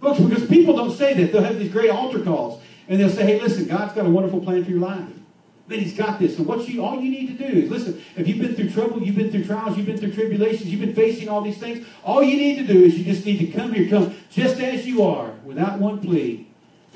[0.00, 1.32] Folks, because people don't say that.
[1.32, 2.62] They'll have these great altar calls.
[2.88, 5.08] And they'll say, hey, listen, God's got a wonderful plan for your life.
[5.68, 6.38] Then he's got this.
[6.38, 9.02] And what you all you need to do is listen, if you've been through trouble,
[9.02, 12.22] you've been through trials, you've been through tribulations, you've been facing all these things, all
[12.22, 15.02] you need to do is you just need to come here, come just as you
[15.02, 16.45] are, without one plea.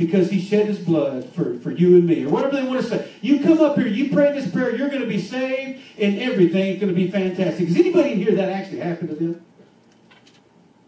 [0.00, 2.86] Because he shed his blood for, for you and me, or whatever they want to
[2.86, 3.10] say.
[3.20, 6.40] You come up here, you pray this prayer, you're going to be saved, and everything
[6.40, 7.68] everything's going to be fantastic.
[7.68, 9.44] Is anybody in here that actually happened to them?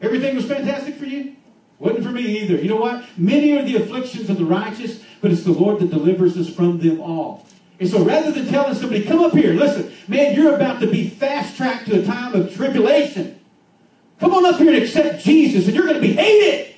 [0.00, 1.36] Everything was fantastic for you?
[1.78, 2.56] Wasn't for me either.
[2.56, 3.04] You know what?
[3.16, 6.78] Many are the afflictions of the righteous, but it's the Lord that delivers us from
[6.78, 7.46] them all.
[7.80, 11.08] And so rather than telling somebody, come up here, listen, man, you're about to be
[11.08, 13.40] fast tracked to a time of tribulation.
[14.20, 16.71] Come on up here and accept Jesus, and you're going to be hated.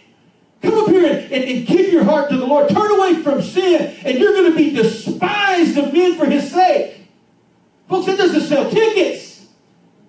[0.64, 2.68] Come up here and, and, and give your heart to the Lord.
[2.68, 7.08] Turn away from sin, and you're going to be despised of men for his sake.
[7.88, 9.46] Folks, that doesn't sell tickets.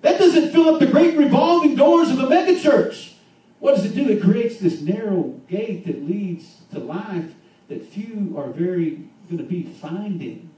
[0.02, 3.14] That doesn't fill up the great revolving doors of a megachurch.
[3.60, 4.10] What does it do?
[4.10, 7.34] It creates this narrow gate that leads to life
[7.68, 10.52] that few are very going to be finding.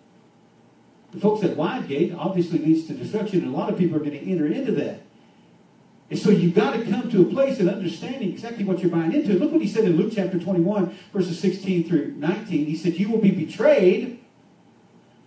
[1.13, 3.99] The folks at wide gate obviously leads to destruction, and a lot of people are
[3.99, 5.01] going to enter into that.
[6.09, 9.13] And so you've got to come to a place of understanding exactly what you're buying
[9.13, 9.33] into.
[9.33, 12.65] Look what he said in Luke chapter 21, verses 16 through 19.
[12.65, 14.19] He said, You will be betrayed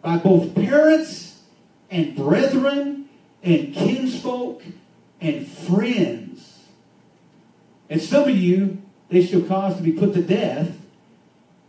[0.01, 1.43] by both parents
[1.91, 3.09] and brethren
[3.43, 4.63] and kinsfolk
[5.21, 6.21] and friends
[7.91, 10.71] and some of you, they shall cause to be put to death.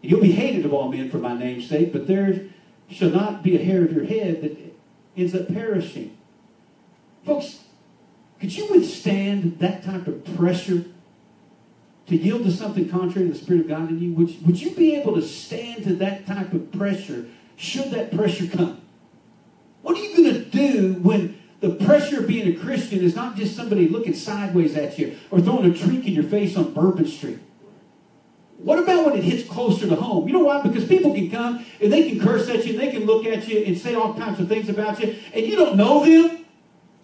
[0.02, 2.44] You'll be hated of all men for my name's sake, but there
[2.90, 4.58] shall not be a hair of your head that
[5.18, 6.16] ends up perishing.
[7.26, 7.62] Folks,
[8.42, 10.84] could you withstand that type of pressure
[12.08, 14.14] to yield to something contrary to the Spirit of God in you?
[14.14, 18.48] Would, would you be able to stand to that type of pressure should that pressure
[18.48, 18.82] come?
[19.84, 23.36] What are you going to do when the pressure of being a Christian is not
[23.36, 27.06] just somebody looking sideways at you or throwing a drink in your face on Bourbon
[27.06, 27.38] Street.
[28.58, 30.28] What about when it hits closer to home?
[30.28, 30.62] You know why?
[30.62, 33.48] Because people can come and they can curse at you and they can look at
[33.48, 36.41] you and say all kinds of things about you, and you don't know them.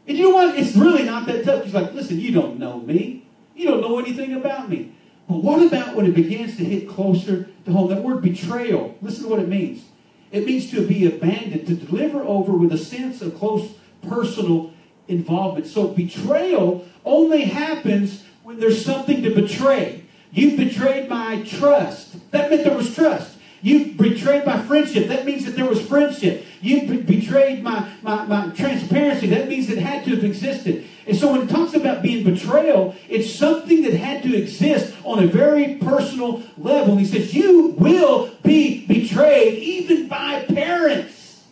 [0.08, 0.58] And you know what?
[0.58, 1.63] It's really not that tough.
[1.65, 3.28] He's like, listen, you don't know me.
[3.56, 4.93] You don't know anything about me.
[5.28, 7.89] But what about when it begins to hit closer to home?
[7.89, 9.84] That word betrayal, listen to what it means.
[10.32, 13.74] It means to be abandoned, to deliver over with a sense of close
[14.08, 14.74] personal
[15.08, 15.67] involvement.
[15.67, 20.04] So betrayal only happens when there's something to betray.
[20.32, 22.32] You've betrayed my trust.
[22.32, 23.38] That meant there was trust.
[23.62, 25.08] You've betrayed my friendship.
[25.08, 26.46] That means that there was friendship.
[26.62, 29.28] You betrayed my, my, my transparency.
[29.28, 30.88] That means it had to have existed.
[31.06, 35.24] And so when it talks about being betrayal, it's something that had to exist on
[35.24, 36.93] a very personal level.
[36.93, 41.43] And He says, You will be betrayed even by parents.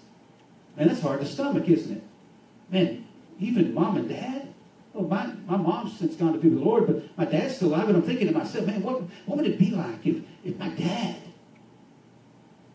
[0.76, 2.04] Man, that's hard to stomach, isn't it?
[2.70, 3.06] Man,
[3.40, 4.54] even mom and dad.
[4.94, 7.70] Oh, my, my mom's since gone to be with the Lord, but my dad's still
[7.70, 7.90] alive.
[7.90, 10.70] And I'm thinking to myself, man, what, what would it be like if, if my
[10.70, 11.18] dad,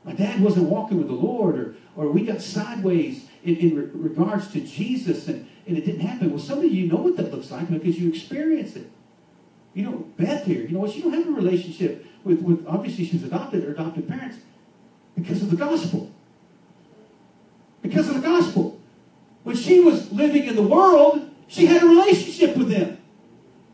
[0.05, 3.90] my dad wasn't walking with the Lord, or, or we got sideways in, in re-
[3.92, 6.31] regards to Jesus and, and it didn't happen?
[6.31, 8.90] Well, some of you know what that looks like because you experienced it.
[9.74, 10.90] You know, Beth here, you know what?
[10.90, 14.38] She don't have a relationship with, with obviously she's adopted, her adopted parents,
[15.14, 16.11] because of the gospel.
[17.83, 18.81] Because of the gospel.
[19.42, 22.98] When she was living in the world, she had a relationship with them.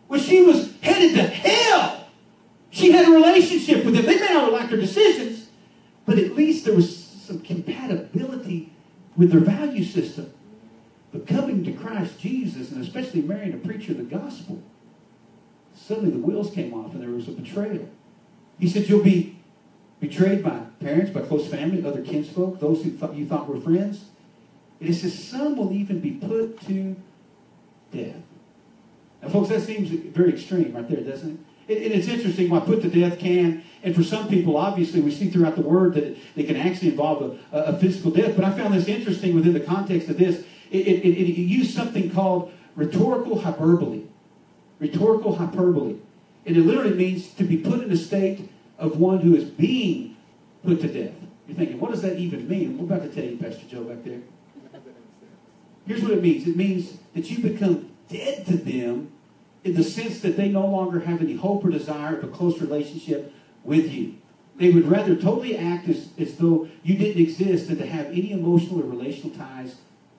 [0.09, 2.09] When she was headed to hell,
[2.71, 4.07] she had a relationship with them.
[4.07, 5.49] They may not have liked her decisions,
[6.05, 8.06] but at least there was some compatibility
[9.17, 10.33] with their value system.
[11.13, 14.63] But coming to Christ Jesus, and especially marrying a preacher of the gospel,
[15.75, 17.89] suddenly the wheels came off and there was a betrayal.
[18.59, 19.39] He said, You'll be
[20.01, 24.07] betrayed by parents, by close family, other kinsfolk, those who thought you thought were friends.
[24.81, 26.97] And it says, Some will even be put to
[27.93, 28.17] death.
[29.23, 31.39] Now, folks, that seems very extreme right there, doesn't it?
[31.69, 35.31] And it's interesting, why put to death can, and for some people, obviously, we see
[35.31, 38.37] throughout the word that it, it can actually involve a, a, physical death.
[38.37, 40.45] But I found this interesting within the context of this.
[40.71, 44.03] It, it, it, it used something called rhetorical hyperbole.
[44.79, 45.97] Rhetorical hyperbole.
[46.47, 48.49] And it literally means to be put in a state
[48.79, 50.17] of one who is being
[50.65, 51.15] put to death.
[51.49, 52.79] You're thinking, what does that even mean?
[52.79, 54.21] We're about to tell you, Pastor Joe, back there.
[55.87, 59.13] Here's what it means it means that you become dead to them
[59.65, 62.61] in the sense that they no longer have any hope or desire of a close
[62.61, 63.33] relationship
[63.65, 64.15] with you.
[64.57, 68.33] They would rather totally act as, as though you didn't exist than to have any
[68.33, 69.77] emotional or relational ties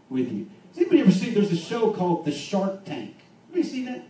[0.09, 0.47] with you.
[0.69, 3.15] Has anybody ever seen, there's a show called The Shark Tank.
[3.51, 4.05] Anybody seen that?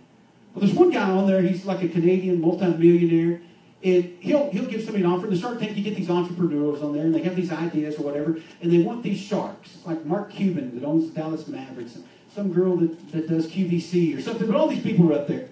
[0.54, 3.42] Well, there's one guy on there, he's like a Canadian multimillionaire,
[3.84, 5.28] and he'll, he'll give somebody an offer.
[5.28, 7.96] In the Shark Tank, you get these entrepreneurs on there, and they have these ideas
[7.98, 9.76] or whatever, and they want these sharks.
[9.76, 12.06] It's like Mark Cuban that owns the Dallas Mavericks, and
[12.38, 15.50] some girl that, that does QVC or something, but all these people are up there.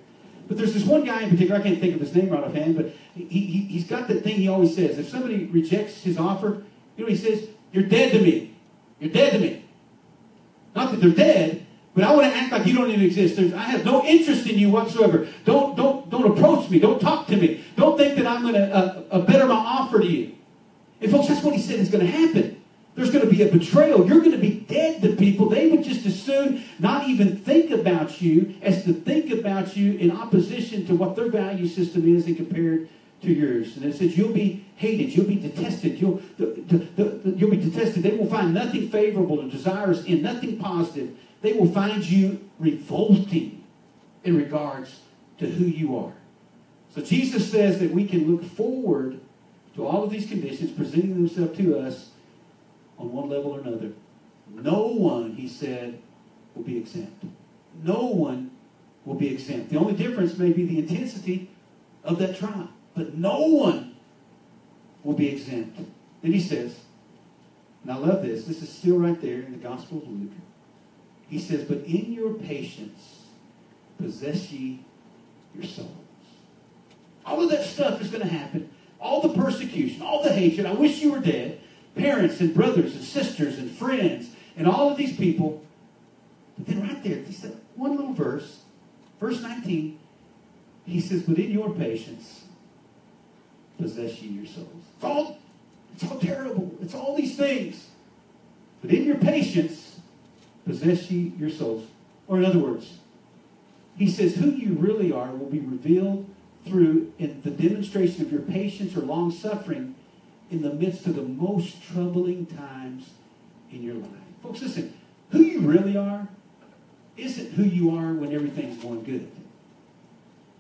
[0.48, 2.76] But there's this one guy in particular, I can't think of his name right offhand,
[2.76, 5.00] but he, he, he's got that thing he always says.
[5.00, 6.64] If somebody rejects his offer,
[6.96, 7.50] you know he says?
[7.72, 8.56] You're dead to me.
[9.00, 9.66] You're dead to me.
[10.76, 13.38] Not that they're dead, but I want to act like you don't even exist.
[13.38, 15.28] There's, I have no interest in you whatsoever.
[15.44, 16.78] Don't, don't, don't approach me.
[16.78, 17.64] Don't talk to me.
[17.78, 20.36] Don't think that I'm going to uh, uh, better my offer to you.
[21.02, 22.55] And folks, that's what he said is going to happen.
[22.96, 24.08] There's going to be a betrayal.
[24.08, 25.50] You're going to be dead to people.
[25.50, 29.94] They would just as soon not even think about you as to think about you
[29.98, 32.88] in opposition to what their value system is and compared
[33.22, 33.76] to yours.
[33.76, 37.58] And it says you'll be hated, you'll be detested, you'll, the, the, the, you'll be
[37.58, 38.02] detested.
[38.02, 41.18] They will find nothing favorable or desirous in nothing positive.
[41.42, 43.64] They will find you revolting
[44.24, 45.02] in regards
[45.40, 46.14] to who you are.
[46.94, 49.20] So Jesus says that we can look forward
[49.76, 52.12] to all of these conditions presenting themselves to us
[52.98, 53.92] on one level or another.
[54.54, 56.00] No one, he said,
[56.54, 57.26] will be exempt.
[57.84, 58.52] No one
[59.04, 59.70] will be exempt.
[59.70, 61.50] The only difference may be the intensity
[62.04, 62.70] of that trial.
[62.96, 63.96] But no one
[65.04, 65.78] will be exempt.
[66.22, 66.80] Then he says,
[67.84, 70.32] and I love this, this is still right there in the Gospel of Luke.
[71.30, 73.26] He says, But in your patience
[74.02, 74.80] possess ye
[75.54, 75.90] your souls.
[77.26, 78.70] All of that stuff is going to happen.
[79.00, 80.66] All the persecution, all the hatred.
[80.66, 81.60] I wish you were dead.
[81.96, 85.64] Parents and brothers and sisters and friends and all of these people.
[86.58, 88.62] But then right there, he said one little verse,
[89.20, 90.00] verse 19,
[90.86, 92.44] he says, But in your patience
[93.78, 94.84] possess ye your souls.
[94.96, 95.38] It's all,
[95.94, 96.76] it's all terrible.
[96.82, 97.88] It's all these things.
[98.82, 100.00] But in your patience,
[100.66, 101.88] possess ye your souls.
[102.28, 102.98] Or in other words,
[103.98, 106.30] he says, who you really are will be revealed
[106.66, 109.96] through in the demonstration of your patience or long suffering
[110.52, 113.10] in the midst of the most troubling times
[113.72, 114.12] in your life.
[114.44, 114.94] Folks, listen,
[115.32, 116.28] who you really are
[117.18, 119.30] isn't who you are when everything's going good.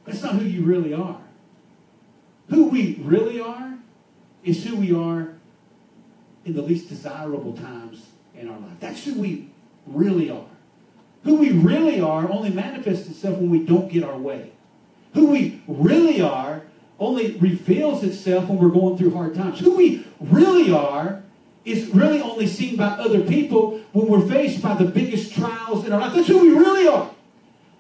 [0.06, 1.22] That's not who you really are.
[2.50, 3.78] Who we really are
[4.44, 5.34] is who we are
[6.46, 8.80] in the least desirable times in our life.
[8.80, 9.50] That's who we
[9.88, 10.46] really are.
[11.24, 14.52] Who we really are only manifests itself when we don't get our way.
[15.16, 16.62] Who we really are
[17.00, 19.60] only reveals itself when we're going through hard times.
[19.60, 21.24] Who we really are
[21.66, 25.92] is really only seen by other people when we're faced by the biggest trials in
[25.92, 26.14] our life.
[26.14, 27.10] That's who we really are.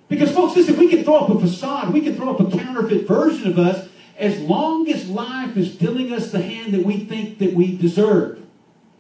[0.09, 3.07] Because, folks, listen, we can throw up a facade, we can throw up a counterfeit
[3.07, 7.39] version of us as long as life is dealing us the hand that we think
[7.39, 8.41] that we deserve.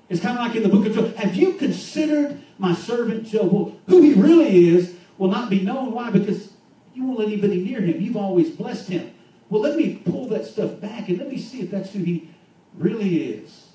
[0.09, 1.15] It's kind of like in the book of Job.
[1.15, 3.51] Have you considered my servant Job?
[3.51, 5.93] Well, who he really is will not be known.
[5.93, 6.11] Why?
[6.11, 6.51] Because
[6.93, 8.01] you won't let anybody near him.
[8.01, 9.14] You've always blessed him.
[9.49, 12.29] Well, let me pull that stuff back and let me see if that's who he
[12.77, 13.67] really is.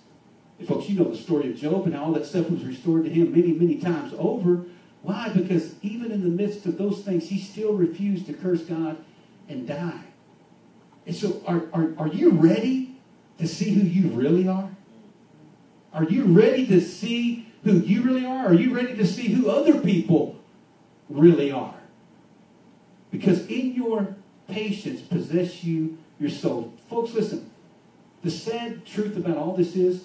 [0.58, 3.04] And folks, you know the story of Job and how all that stuff was restored
[3.04, 4.64] to him many, many times over.
[5.02, 5.30] Why?
[5.30, 8.98] Because even in the midst of those things, he still refused to curse God
[9.48, 10.04] and die.
[11.06, 12.96] And so, are, are, are you ready
[13.38, 14.70] to see who you really are?
[15.94, 18.46] Are you ready to see who you really are?
[18.46, 20.38] Are you ready to see who other people
[21.08, 21.74] really are?
[23.10, 24.14] Because in your
[24.50, 26.72] patience possess you your soul.
[26.88, 27.50] Folks, listen.
[28.22, 30.04] The sad truth about all this is,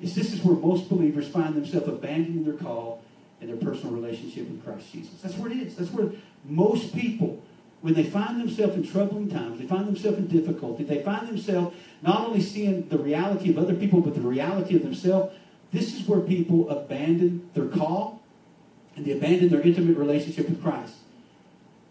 [0.00, 3.02] is this is where most believers find themselves abandoning their call
[3.40, 5.20] and their personal relationship with Christ Jesus.
[5.20, 5.76] That's where it is.
[5.76, 6.10] That's where
[6.44, 7.42] most people,
[7.82, 11.76] when they find themselves in troubling times, they find themselves in difficulty, they find themselves
[12.02, 15.34] not only seeing the reality of other people, but the reality of themselves.
[15.72, 18.22] This is where people abandon their call
[18.94, 20.94] and they abandon their intimate relationship with Christ.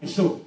[0.01, 0.44] And so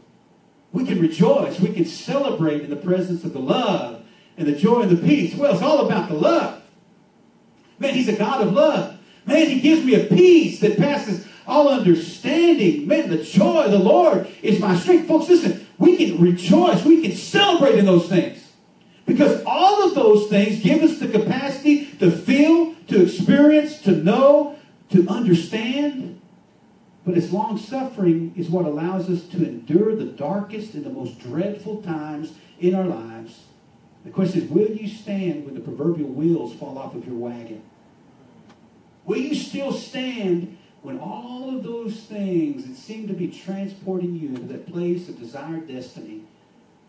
[0.73, 4.05] we can rejoice, we can celebrate in the presence of the love
[4.37, 5.35] and the joy and the peace.
[5.35, 6.63] Well, it's all about the love.
[7.79, 8.99] Man, He's a God of love.
[9.27, 12.87] Man, He gives me a peace that passes all understanding.
[12.87, 15.09] Man, the joy of the Lord is my strength.
[15.09, 18.45] Folks, listen, we can rejoice, we can celebrate in those things.
[19.07, 24.57] Because all of those things give us the capacity to feel, to experience, to know,
[24.91, 26.21] to understand.
[27.05, 31.19] But its long suffering is what allows us to endure the darkest and the most
[31.21, 33.45] dreadful times in our lives.
[34.05, 37.63] The question is will you stand when the proverbial wheels fall off of your wagon?
[39.05, 44.29] Will you still stand when all of those things that seem to be transporting you
[44.29, 46.23] into that place of desired destiny?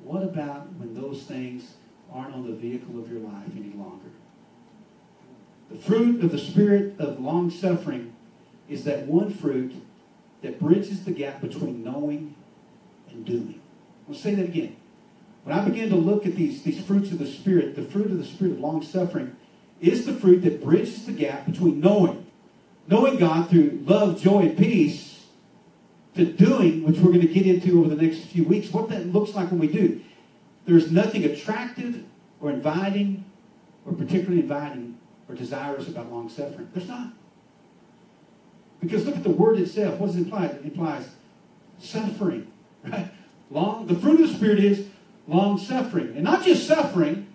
[0.03, 1.75] What about when those things
[2.11, 4.09] aren't on the vehicle of your life any longer?
[5.69, 8.13] The fruit of the spirit of long suffering
[8.67, 9.73] is that one fruit
[10.41, 12.35] that bridges the gap between knowing
[13.09, 13.61] and doing.
[14.07, 14.75] I'll say that again.
[15.43, 18.17] When I began to look at these, these fruits of the Spirit, the fruit of
[18.17, 19.35] the Spirit of long suffering
[19.79, 22.27] is the fruit that bridges the gap between knowing,
[22.87, 25.25] knowing God through love, joy, and peace,
[26.15, 29.07] to doing, which we're going to get into over the next few weeks, what that
[29.07, 30.01] looks like when we do.
[30.65, 32.03] There's nothing attractive
[32.41, 33.25] or inviting
[33.85, 34.97] or particularly inviting
[35.27, 36.69] or desirous about long suffering.
[36.73, 37.13] There's not.
[38.79, 39.99] Because look at the word itself.
[39.99, 40.45] What does it imply?
[40.45, 41.09] It implies
[41.79, 42.51] suffering.
[42.83, 43.07] Right?
[43.51, 44.87] Long the fruit of the Spirit is
[45.27, 46.13] long suffering.
[46.15, 47.27] And not just suffering,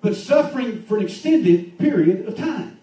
[0.00, 2.78] but suffering for an extended period of time.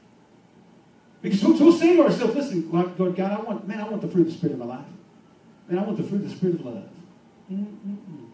[1.22, 4.08] Because we'll, we'll say to ourselves, listen, Lord God, I want, man, I want the
[4.08, 4.86] fruit of the Spirit in my life.
[5.70, 6.90] Man, I want the fruit of the Spirit of love.
[7.52, 8.30] Mm-mm-mm.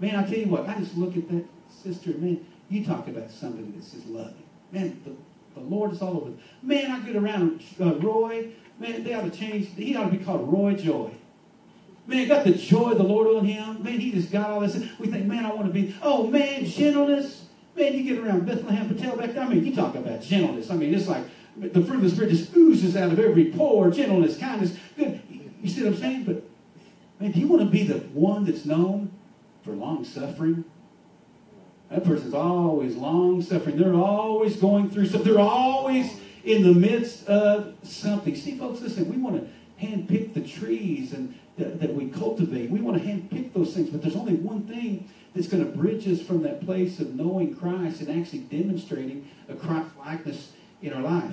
[0.00, 3.30] Man, I tell you what, I just look at that sister, man, you talk about
[3.30, 4.42] somebody that's just loving.
[4.72, 5.12] Man, the,
[5.58, 6.32] the Lord is all over.
[6.62, 8.50] Man, I get around uh, Roy.
[8.78, 9.68] Man, they ought to change.
[9.76, 11.10] He ought to be called Roy Joy.
[12.06, 13.82] Man, got the joy of the Lord on him.
[13.82, 14.76] Man, he just got all this.
[14.98, 15.94] We think, man, I want to be.
[16.00, 17.44] Oh, man, gentleness.
[17.76, 19.44] Man, you get around Bethlehem Patel back there.
[19.44, 20.70] I mean, you talk about gentleness.
[20.70, 21.24] I mean, it's like
[21.56, 23.90] the fruit of the Spirit just oozes out of every pore.
[23.90, 25.20] Gentleness, kindness, good.
[25.62, 26.24] You see what I'm saying?
[26.24, 26.44] But,
[27.20, 29.12] man, do you want to be the one that's known
[29.62, 30.64] for long suffering?
[31.90, 33.76] That person's always long suffering.
[33.76, 35.24] They're always going through stuff.
[35.24, 38.34] They're always in the midst of something.
[38.34, 42.70] See, folks, listen, we want to handpick the trees and that, that we cultivate.
[42.70, 46.08] We want to handpick those things, but there's only one thing that's going to bridge
[46.08, 51.02] us from that place of knowing Christ and actually demonstrating a Christ likeness in our
[51.02, 51.32] life.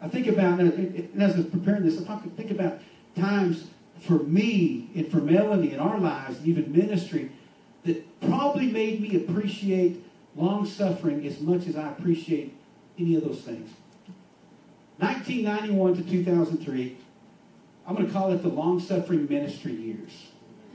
[0.00, 2.78] I think about, and as I was preparing this, I think about
[3.16, 3.66] times
[4.00, 7.30] for me and for Melanie in our lives, and even ministry,
[7.84, 10.04] that probably made me appreciate
[10.36, 12.54] long suffering as much as I appreciate
[12.98, 13.70] any of those things.
[14.98, 16.96] 1991 to 2003,
[17.86, 20.26] I'm going to call it the long suffering ministry years.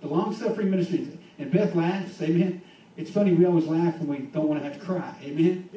[0.00, 1.18] the long suffering ministry.
[1.38, 2.62] And Beth laughs, amen.
[2.96, 5.68] It's funny, we always laugh when we don't want to have to cry, amen.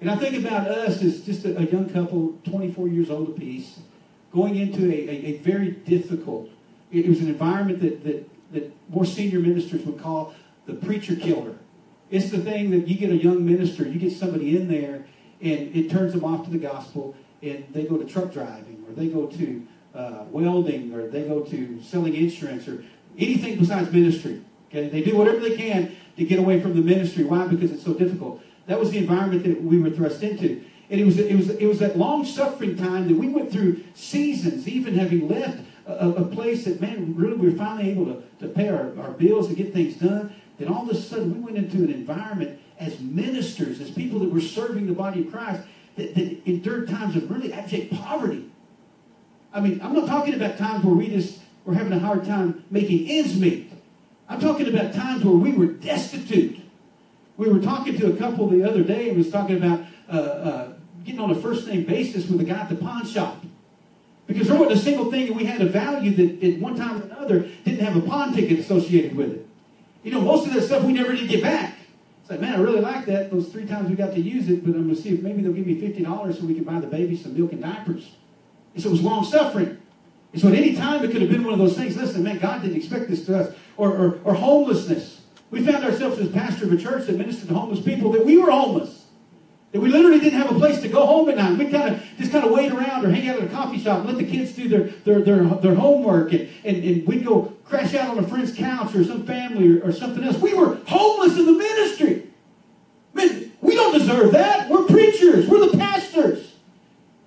[0.00, 3.78] And I think about us as just a, a young couple, 24 years old apiece,
[4.32, 6.50] going into a, a, a very difficult,
[6.92, 10.34] it, it was an environment that, that, that more senior ministers would call
[10.66, 11.54] the preacher killer.
[12.10, 15.04] It's the thing that you get a young minister, you get somebody in there,
[15.40, 18.94] and it turns them off to the gospel, and they go to truck driving, or
[18.94, 22.84] they go to uh, welding, or they go to selling insurance, or
[23.16, 24.42] anything besides ministry.
[24.68, 27.24] Okay, they do whatever they can to get away from the ministry.
[27.24, 27.46] Why?
[27.46, 28.42] Because it's so difficult.
[28.66, 31.66] That was the environment that we were thrust into, and it was it was it
[31.66, 36.24] was that long suffering time that we went through seasons, even having left a, a
[36.24, 39.56] place that man really we were finally able to, to pay our, our bills and
[39.56, 40.34] get things done.
[40.58, 44.30] Then all of a sudden we went into an environment as ministers, as people that
[44.30, 45.62] were serving the body of Christ,
[45.96, 48.50] that, that endured times of really abject poverty.
[49.52, 52.64] I mean, I'm not talking about times where we just were having a hard time
[52.70, 53.72] making ends meet.
[54.28, 56.60] I'm talking about times where we were destitute.
[57.36, 60.72] We were talking to a couple the other day and was talking about uh, uh,
[61.04, 63.44] getting on a first name basis with a guy at the pawn shop.
[64.26, 67.00] Because there wasn't a single thing that we had of value that at one time
[67.00, 69.46] or another didn't have a pawn ticket associated with it.
[70.02, 71.77] You know, most of that stuff we never did get back.
[72.28, 73.30] Like, man, I really like that.
[73.30, 75.40] Those three times we got to use it, but I'm going to see if maybe
[75.40, 78.16] they'll give me $50 so we can buy the baby some milk and diapers.
[78.74, 79.78] And so it was long suffering.
[80.32, 81.96] And so at any time it could have been one of those things.
[81.96, 83.54] Listen, man, God didn't expect this to us.
[83.78, 85.22] Or, or, or homelessness.
[85.50, 88.36] We found ourselves as pastor of a church that ministered to homeless people that we
[88.36, 88.97] were homeless.
[89.72, 91.58] That we literally didn't have a place to go home at night.
[91.58, 93.98] We'd kind of just kind of wait around or hang out at a coffee shop
[93.98, 96.32] and let the kids do their, their, their, their homework.
[96.32, 99.88] And, and, and we'd go crash out on a friend's couch or some family or,
[99.88, 100.38] or something else.
[100.38, 102.28] We were homeless in the ministry.
[103.12, 104.70] Man, we don't deserve that.
[104.70, 105.46] We're preachers.
[105.46, 106.54] We're the pastors.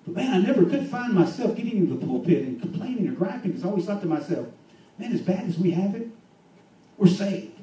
[0.05, 3.51] But man, I never could find myself getting into the pulpit and complaining or griping
[3.51, 4.47] because I always thought to myself,
[4.97, 6.07] man, as bad as we have it,
[6.97, 7.59] we're saved.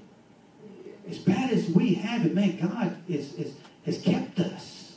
[1.11, 3.55] As bad as we have it, man, God is, is,
[3.89, 4.97] has kept us.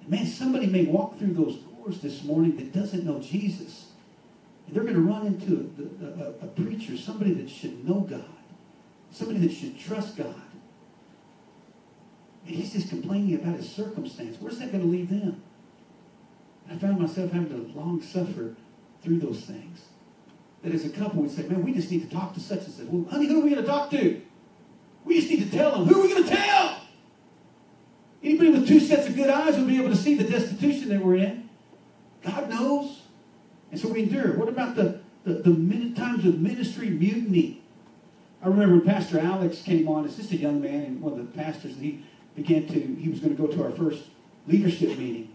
[0.00, 3.90] And man, somebody may walk through those doors this morning that doesn't know Jesus.
[4.66, 5.70] And they're going to run into
[6.00, 8.24] a, a, a preacher, somebody that should know God,
[9.10, 10.34] somebody that should trust God.
[12.46, 14.36] And he's just complaining about his circumstance.
[14.40, 15.42] Where's that going to leave them?
[16.70, 18.54] I found myself having to long suffer
[19.02, 19.80] through those things.
[20.62, 22.72] That as a couple, we'd say, man, we just need to talk to such and
[22.72, 22.86] such.
[22.86, 24.20] Well, honey, who are we going to talk to?
[25.04, 25.86] We just need to tell them.
[25.86, 26.77] Who are we going to tell?
[28.22, 31.00] Anybody with two sets of good eyes would be able to see the destitution that
[31.04, 31.48] we're in.
[32.24, 33.02] God knows.
[33.70, 34.32] And so we endure.
[34.32, 37.62] What about the, the, the minute times of ministry mutiny?
[38.42, 41.18] I remember when Pastor Alex came on, it's just a young man and one of
[41.18, 42.04] the pastors, and he
[42.34, 44.04] began to, he was going to go to our first
[44.46, 45.32] leadership meeting.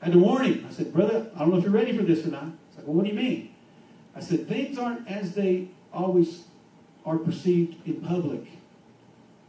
[0.00, 0.66] I had to warn him.
[0.68, 2.44] I said, brother, I don't know if you're ready for this or not.
[2.44, 3.54] He's like, well, what do you mean?
[4.14, 6.44] I said, things aren't as they always
[7.04, 8.46] are perceived in public.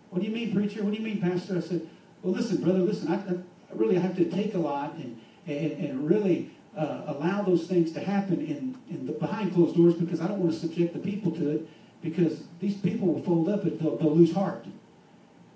[0.09, 0.83] What do you mean, preacher?
[0.83, 1.57] What do you mean, pastor?
[1.57, 1.87] I said,
[2.23, 6.09] well, listen, brother, listen, I, I really have to take a lot and, and, and
[6.09, 10.27] really uh, allow those things to happen in, in the behind closed doors because I
[10.27, 11.67] don't want to subject the people to it
[12.01, 14.65] because these people will fold up and they'll, they'll lose heart.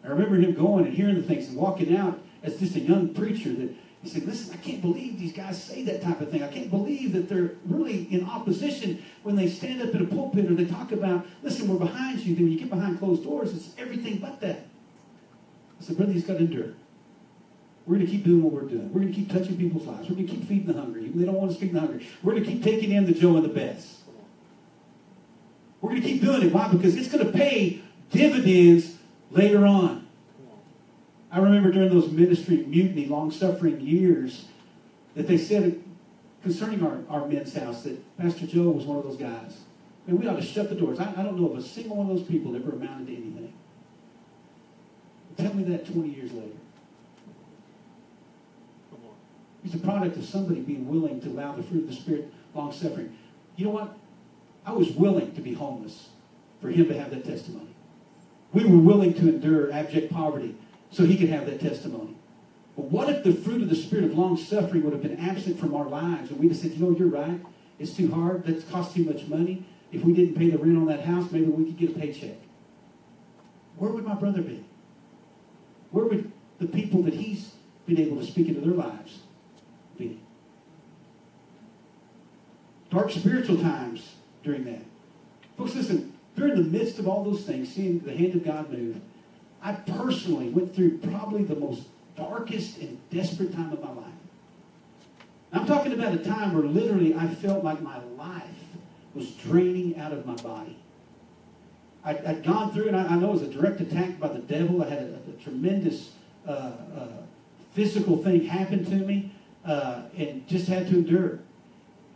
[0.03, 3.13] I remember him going and hearing the things and walking out as just a young
[3.13, 6.43] preacher that he said, listen, I can't believe these guys say that type of thing.
[6.43, 10.45] I can't believe that they're really in opposition when they stand up in a pulpit
[10.45, 12.35] or they talk about, listen, we're behind you.
[12.35, 14.67] Then when you get behind closed doors, it's everything but that.
[15.79, 16.73] I said, brother, he's got to endure.
[17.85, 18.91] We're going to keep doing what we're doing.
[18.91, 20.09] We're going to keep touching people's lives.
[20.09, 21.07] We're going to keep feeding the hungry.
[21.13, 22.07] They don't want to feed the hungry.
[22.23, 24.01] We're going to keep taking in the Joe and the Bess.
[25.81, 26.51] We're going to keep doing it.
[26.51, 26.67] Why?
[26.67, 28.95] Because it's going to pay dividends
[29.29, 30.07] later on.
[31.31, 34.45] I remember during those ministry mutiny, long suffering years,
[35.15, 35.83] that they said
[36.41, 39.59] concerning our, our men's house that Pastor Joe was one of those guys.
[40.07, 40.99] And we ought to shut the doors.
[40.99, 43.13] I, I don't know of a single one of those people that ever amounted to
[43.13, 43.53] anything.
[45.37, 46.57] Tell me that 20 years later.
[49.63, 52.71] He's a product of somebody being willing to allow the fruit of the Spirit, long
[52.71, 53.17] suffering.
[53.55, 53.97] You know what?
[54.65, 56.09] I was willing to be homeless
[56.61, 57.73] for him to have that testimony.
[58.53, 60.55] We were willing to endure abject poverty
[60.91, 62.15] so he could have that testimony.
[62.75, 65.59] But what if the fruit of the Spirit of long suffering would have been absent
[65.59, 67.39] from our lives and we'd have said, you know, you're right.
[67.79, 68.45] It's too hard.
[68.45, 69.65] That's cost too much money.
[69.91, 72.37] If we didn't pay the rent on that house, maybe we could get a paycheck.
[73.77, 74.63] Where would my brother be?
[75.95, 76.29] Where would
[76.59, 77.53] the people that he's
[77.85, 79.19] been able to speak into their lives
[79.97, 80.19] be?
[82.89, 84.81] Dark spiritual times during that.
[85.57, 88.97] Folks, listen, during the midst of all those things, seeing the hand of God move,
[89.61, 91.83] I personally went through probably the most
[92.17, 94.13] darkest and desperate time of my life.
[95.53, 98.43] I'm talking about a time where literally I felt like my life
[99.13, 100.77] was draining out of my body.
[102.05, 104.39] I, had gone through, and I, I, know it was a direct attack by the
[104.39, 104.83] devil.
[104.83, 106.11] I had a, a tremendous
[106.47, 107.07] uh, uh,
[107.73, 109.31] physical thing happen to me
[109.65, 111.39] uh, and just had to endure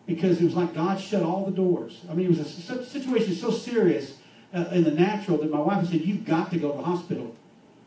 [0.06, 2.02] because it was like God shut all the doors.
[2.10, 4.18] I mean, it was a situation so serious
[4.54, 7.36] uh, in the natural that my wife said, "You've got to go to the hospital."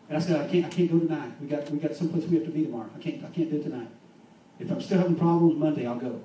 [0.09, 0.67] And I said, "I can't.
[0.67, 1.33] I can't go tonight.
[1.41, 2.91] We got we got someplace we have to be tomorrow.
[2.97, 3.25] I can't.
[3.25, 3.89] I can't do it tonight.
[4.59, 6.21] If I'm still having problems Monday, I'll go."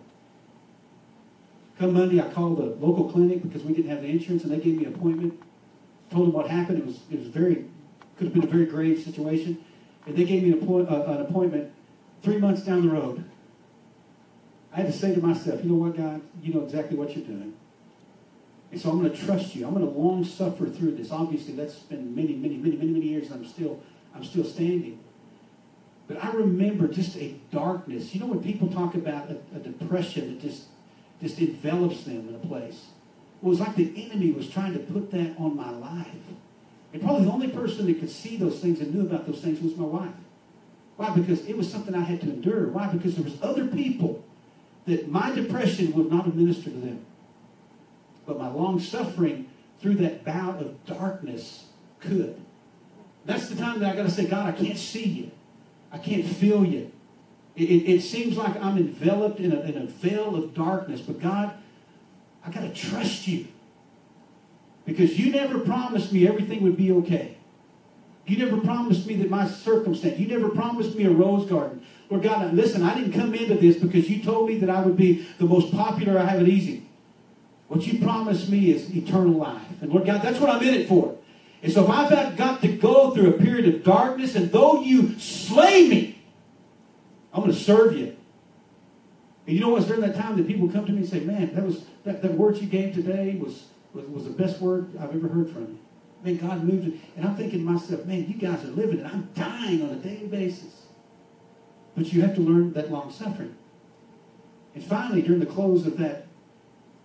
[1.78, 4.58] Come Monday, I called the local clinic because we didn't have the insurance, and they
[4.58, 5.40] gave me an appointment.
[6.12, 6.80] Told them what happened.
[6.80, 7.66] It was it was very
[8.18, 9.64] could have been a very grave situation,
[10.06, 11.72] and they gave me an, appoint, uh, an appointment
[12.24, 13.24] three months down the road.
[14.74, 17.26] I had to say to myself, you know what, God, you know exactly what you're
[17.26, 17.54] doing.
[18.72, 19.66] And so I'm going to trust you.
[19.66, 21.12] I'm going to long suffer through this.
[21.12, 23.80] Obviously, that's been many, many, many, many, many years, and I'm still,
[24.14, 25.00] I'm still standing.
[26.08, 28.14] But I remember just a darkness.
[28.14, 30.64] You know when people talk about a, a depression that just
[31.22, 32.88] just envelops them in a place.
[33.42, 36.08] It was like the enemy was trying to put that on my life.
[36.94, 39.62] And probably the only person that could see those things and knew about those things
[39.62, 40.14] was my wife.
[40.96, 41.12] Why?
[41.12, 42.70] Because it was something I had to endure.
[42.70, 42.88] Why?
[42.88, 44.24] Because there was other people
[44.86, 47.06] that my depression would not have ministered to them.
[48.26, 51.66] But my long suffering through that bout of darkness
[52.00, 52.42] could.
[53.26, 55.32] That's the time that I got to say, God, I can't see you.
[55.92, 56.92] I can't feel you.
[57.56, 61.02] It, it, it seems like I'm enveloped in a, in a veil of darkness.
[61.02, 61.54] But God,
[62.48, 63.48] I got to trust you.
[64.86, 67.38] Because you never promised me everything would be okay.
[68.26, 71.86] You never promised me that my circumstance, you never promised me a rose garden.
[72.10, 74.96] Lord God, listen, I didn't come into this because you told me that I would
[74.96, 76.84] be the most popular, I have it easy.
[77.68, 79.62] What you promised me is eternal life.
[79.82, 81.18] And Lord God, that's what I'm in it for.
[81.62, 85.20] And so if I've got to go through a period of darkness, and though you
[85.20, 86.22] slay me,
[87.34, 88.17] I'm going to serve you.
[89.48, 91.56] And you know what's during that time that people come to me and say, man,
[91.56, 95.16] that was that, that word you gave today was, was, was the best word I've
[95.16, 95.80] ever heard from you.
[96.22, 97.00] Man, God moved it.
[97.16, 99.06] And I'm thinking to myself, man, you guys are living it.
[99.06, 100.88] I'm dying on a daily basis.
[101.96, 103.56] But you have to learn that long suffering.
[104.76, 106.28] And finally, during the close of that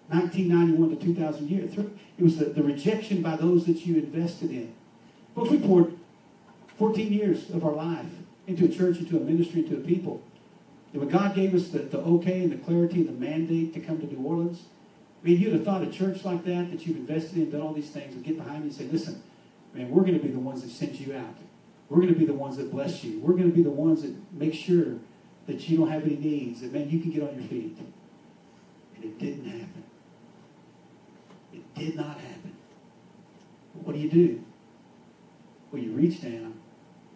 [0.09, 4.75] 1991 to 2000 year, it was the, the rejection by those that you invested in.
[5.35, 5.97] Folks, we poured
[6.77, 8.07] 14 years of our life
[8.47, 10.23] into a church, into a ministry, into a people.
[10.93, 13.81] And when God gave us the, the okay and the clarity and the mandate to
[13.81, 14.65] come to New Orleans,
[15.23, 17.73] I mean, you'd have thought a church like that, that you've invested in, done all
[17.73, 19.23] these things, would get behind you and say, listen,
[19.73, 21.37] man, we're going to be the ones that send you out.
[21.89, 23.21] We're going to be the ones that bless you.
[23.21, 24.97] We're going to be the ones that make sure
[25.47, 27.79] that you don't have any needs, that, man, you can get on your feet.
[28.97, 29.85] And it didn't happen.
[31.53, 32.57] It did not happen.
[33.75, 34.43] But what do you do?
[35.71, 36.55] Well, you reach down.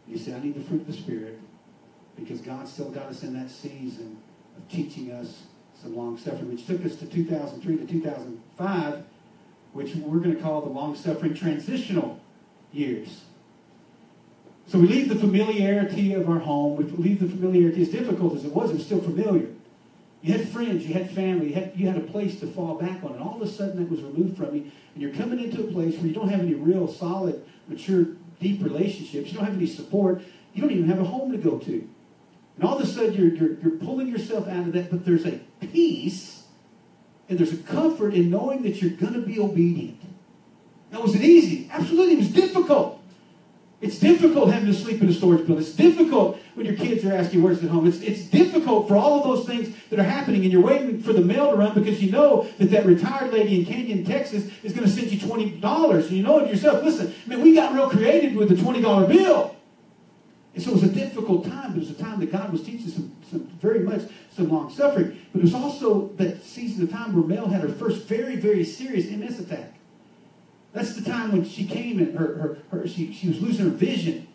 [0.08, 1.38] You say, I need the fruit of the Spirit
[2.16, 4.18] because God still got us in that season
[4.56, 5.42] of teaching us
[5.80, 9.04] some long suffering, which took us to 2003 to 2005,
[9.72, 12.18] which we're going to call the long suffering transitional
[12.72, 13.22] years.
[14.68, 16.76] So we leave the familiarity of our home.
[16.76, 19.48] We leave the familiarity, as difficult as it was, it was still familiar.
[20.22, 23.04] You had friends, you had family, you had, you had a place to fall back
[23.04, 25.60] on, and all of a sudden that was removed from you, and you're coming into
[25.60, 28.06] a place where you don't have any real solid, mature,
[28.40, 29.30] deep relationships.
[29.30, 30.22] You don't have any support.
[30.52, 31.88] You don't even have a home to go to.
[32.56, 35.26] And all of a sudden, you're, you're, you're pulling yourself out of that, but there's
[35.26, 36.44] a peace
[37.28, 40.00] and there's a comfort in knowing that you're going to be obedient.
[40.92, 41.68] Now, was it easy?
[41.70, 42.14] Absolutely.
[42.14, 43.02] It was difficult.
[43.80, 45.58] It's difficult having to sleep in a storage building.
[45.58, 47.86] It's difficult when your kids are asking where's the home.
[47.86, 51.12] It's, it's difficult for all of those things that are happening, and you're waiting for
[51.12, 54.72] the mail to run because you know that that retired lady in Canyon, Texas is
[54.72, 56.02] going to send you $20.
[56.02, 56.82] And you know it yourself.
[56.82, 59.55] Listen, I mean, we got real creative with the $20 bill.
[60.56, 62.62] And so it was a difficult time, but it was a time that God was
[62.62, 64.00] teaching some, some very much
[64.34, 65.20] some long suffering.
[65.30, 68.64] But it was also that season of time where Mel had her first very, very
[68.64, 69.74] serious MS attack.
[70.72, 73.70] That's the time when she came and her, her, her she, she was losing her
[73.70, 74.28] vision.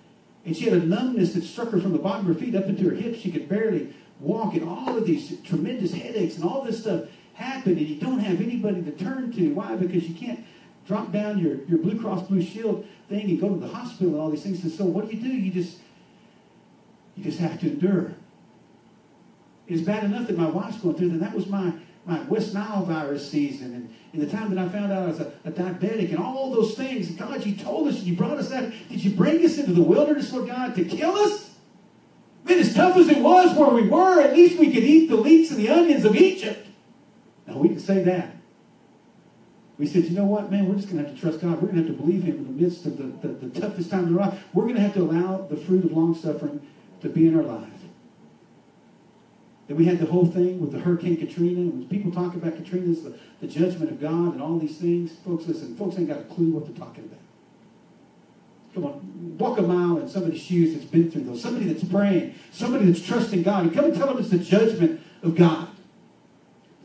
[0.46, 2.66] And she had a numbness that struck her from the bottom of her feet up
[2.66, 3.20] into her hips.
[3.20, 7.80] She could barely walk, and all of these tremendous headaches and all this stuff happened,
[7.80, 9.54] and you don't have anybody to turn to.
[9.56, 9.76] Why?
[9.76, 10.46] Because you can't
[10.86, 14.22] drop down your, your Blue Cross Blue Shield thing and go to the hospital and
[14.22, 14.62] all these things.
[14.62, 15.30] And so what do you do?
[15.30, 15.78] You just
[17.16, 18.14] you just have to endure.
[19.68, 21.20] It's bad enough that my wife's going through that.
[21.20, 21.74] That was my,
[22.05, 23.74] my West Nile virus season.
[23.74, 26.51] And in the time that I found out I was a, a diabetic and all
[26.51, 27.09] those things.
[27.12, 28.72] God, you told us, you brought us out.
[28.89, 31.51] Did you bring us into the wilderness, Lord God, to kill us?
[32.45, 35.09] I mean, as tough as it was where we were, at least we could eat
[35.09, 36.68] the leeks and the onions of Egypt.
[37.47, 38.36] Now, we didn't say that.
[39.78, 41.62] We said, you know what, man, we're just going to have to trust God.
[41.62, 43.89] We're going to have to believe Him in the midst of the, the, the toughest
[43.89, 44.43] time in our life.
[44.53, 46.62] We're going to have to allow the fruit of long suffering
[47.02, 47.68] to be in our life.
[49.68, 51.62] Then we had the whole thing with the Hurricane Katrina.
[51.62, 55.45] When people talk about Katrina the, the judgment of God and all these things, folks,
[55.45, 57.20] listen, folks ain't got a clue what they're talking about.
[58.74, 61.41] Come on, walk a mile in somebody's shoes that's been through those.
[61.41, 63.64] Somebody that's praying, somebody that's trusting God.
[63.64, 65.70] And come and tell them it's the judgment of God.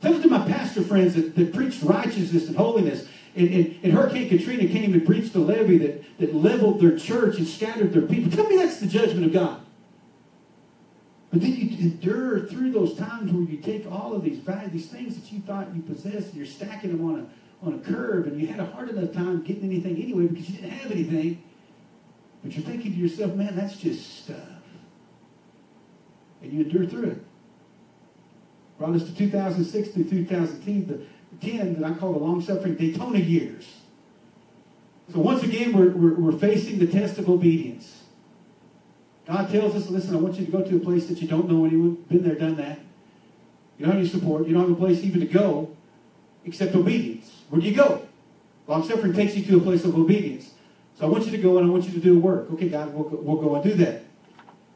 [0.00, 3.08] Tell it to my pastor friends that, that preached righteousness and holiness.
[3.34, 7.36] And, and, and, Hurricane Katrina came and breached the levee that, that leveled their church
[7.38, 8.30] and scattered their people.
[8.30, 9.60] Tell me that's the judgment of God.
[11.36, 14.86] But then you endure through those times where you take all of these bad, these
[14.86, 18.26] things that you thought you possessed, and you're stacking them on a, on a curve,
[18.26, 21.42] and you had a hard enough time getting anything anyway because you didn't have anything.
[22.42, 24.38] But you're thinking to yourself, man, that's just stuff.
[26.40, 27.24] And you endure through it.
[28.78, 33.66] Brought us to 2006 through 2010, the 10 that I call the long-suffering Daytona years.
[35.12, 37.95] So once again, we're, we're, we're facing the test of obedience.
[39.26, 41.48] God tells us, listen, I want you to go to a place that you don't
[41.48, 42.78] know anyone, been there, done that.
[43.76, 44.46] You don't have any support.
[44.46, 45.76] You don't have a place even to go
[46.44, 47.42] except obedience.
[47.48, 48.06] Where do you go?
[48.66, 50.52] Long suffering takes you to a place of obedience.
[50.98, 52.50] So I want you to go and I want you to do work.
[52.52, 54.04] Okay, God, we'll go, we'll go and do that.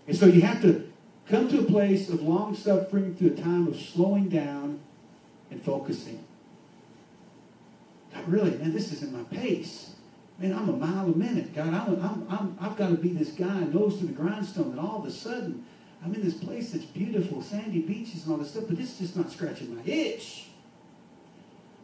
[0.06, 0.90] And so you have to
[1.28, 4.80] come to a place of long suffering through a time of slowing down
[5.50, 6.24] and focusing.
[8.12, 9.94] God, really, man, this isn't my pace.
[10.40, 11.54] Man, I'm a mile a minute.
[11.54, 14.70] God, I'm, I'm, I'm, I've got to be this guy nose to the grindstone.
[14.70, 15.66] And all of a sudden,
[16.02, 19.16] I'm in this place that's beautiful, sandy beaches and all this stuff, but it's just
[19.16, 20.46] not scratching my itch.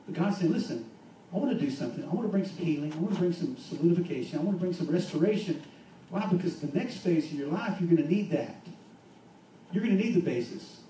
[0.07, 0.88] But God's said, listen,
[1.34, 2.02] I want to do something.
[2.02, 2.94] I want to bring some healing.
[2.94, 4.38] I want to bring some solidification.
[4.38, 5.62] I want to bring some restoration.
[6.09, 6.24] Why?
[6.24, 8.57] Because the next phase of your life, you're going to need that.
[9.70, 10.80] You're going to need the basis.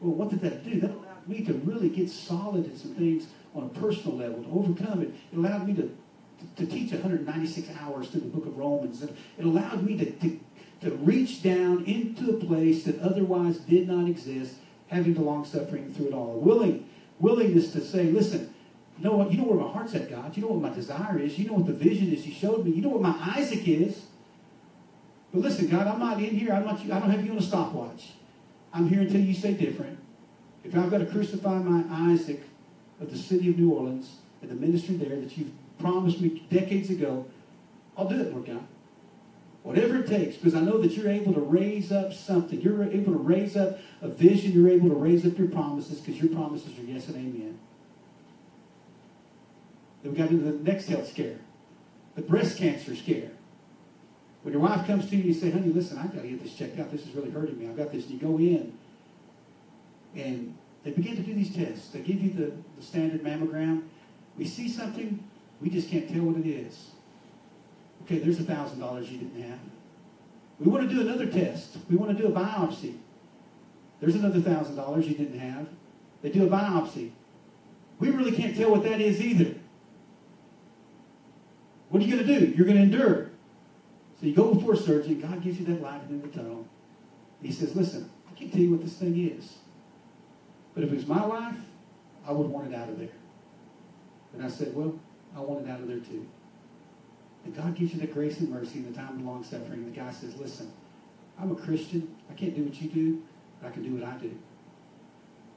[0.00, 0.80] Well, what did that do?
[0.80, 4.50] That allowed me to really get solid in some things on a personal level, to
[4.50, 5.12] overcome it.
[5.32, 5.94] It allowed me to,
[6.56, 9.02] to, teach 196 hours through the book of Romans.
[9.02, 10.40] It allowed me to, to,
[10.82, 14.56] to reach down into a place that otherwise did not exist,
[14.88, 16.34] having the long suffering through it all.
[16.34, 16.88] Willing,
[17.18, 18.54] willingness to say, listen,
[18.98, 19.32] you know what?
[19.32, 20.36] You know where my heart's at, God.
[20.36, 21.38] You know what my desire is.
[21.38, 22.72] You know what the vision is you showed me.
[22.72, 24.06] You know what my Isaac is.
[25.32, 26.52] But listen, God, I'm not in here.
[26.52, 26.80] I'm not.
[26.80, 28.12] I don't have you on a stopwatch.
[28.72, 29.98] I'm here until you say different.
[30.62, 32.42] If I've got to crucify my Isaac
[33.00, 35.50] of the city of New Orleans and the ministry there that you've
[35.84, 37.26] promised me decades ago,
[37.96, 38.66] I'll do it, Lord God.
[39.62, 42.60] Whatever it takes, because I know that you're able to raise up something.
[42.60, 44.52] You're able to raise up a vision.
[44.52, 47.58] You're able to raise up your promises because your promises are yes and amen.
[50.02, 51.38] Then we got into the next health scare,
[52.14, 53.30] the breast cancer scare.
[54.42, 56.42] When your wife comes to you and you say, honey, listen, I've got to get
[56.42, 56.90] this checked out.
[56.92, 57.66] This is really hurting me.
[57.66, 58.04] I've got this.
[58.04, 58.76] And you go in,
[60.14, 61.88] and they begin to do these tests.
[61.88, 63.84] They give you the, the standard mammogram.
[64.36, 65.24] We see something,
[65.64, 66.90] we just can't tell what it is.
[68.04, 69.58] Okay, there's a $1,000 you didn't have.
[70.60, 71.78] We want to do another test.
[71.88, 72.96] We want to do a biopsy.
[73.98, 75.66] There's another $1,000 you didn't have.
[76.20, 77.12] They do a biopsy.
[77.98, 79.54] We really can't tell what that is either.
[81.88, 82.46] What are you going to do?
[82.54, 83.30] You're going to endure.
[84.20, 86.66] So you go before a surgeon, God gives you that light in the tunnel.
[87.40, 89.56] He says, listen, I can't tell you what this thing is.
[90.74, 91.56] But if it was my life,
[92.26, 93.08] I would want it out of there.
[94.34, 94.98] And I said, well,
[95.36, 96.26] I want it out of there too.
[97.44, 99.84] And God gives you the grace and mercy in the time of long suffering.
[99.84, 100.72] The guy says, listen,
[101.38, 102.14] I'm a Christian.
[102.30, 103.22] I can't do what you do,
[103.60, 104.32] but I can do what I do.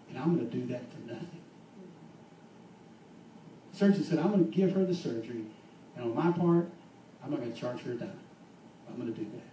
[0.09, 1.41] And I'm going to do that for nothing.
[3.71, 5.45] The surgeon said, I'm going to give her the surgery.
[5.95, 6.69] And on my part,
[7.23, 8.19] I'm not going to charge her a dime.
[8.89, 9.43] I'm going to do that.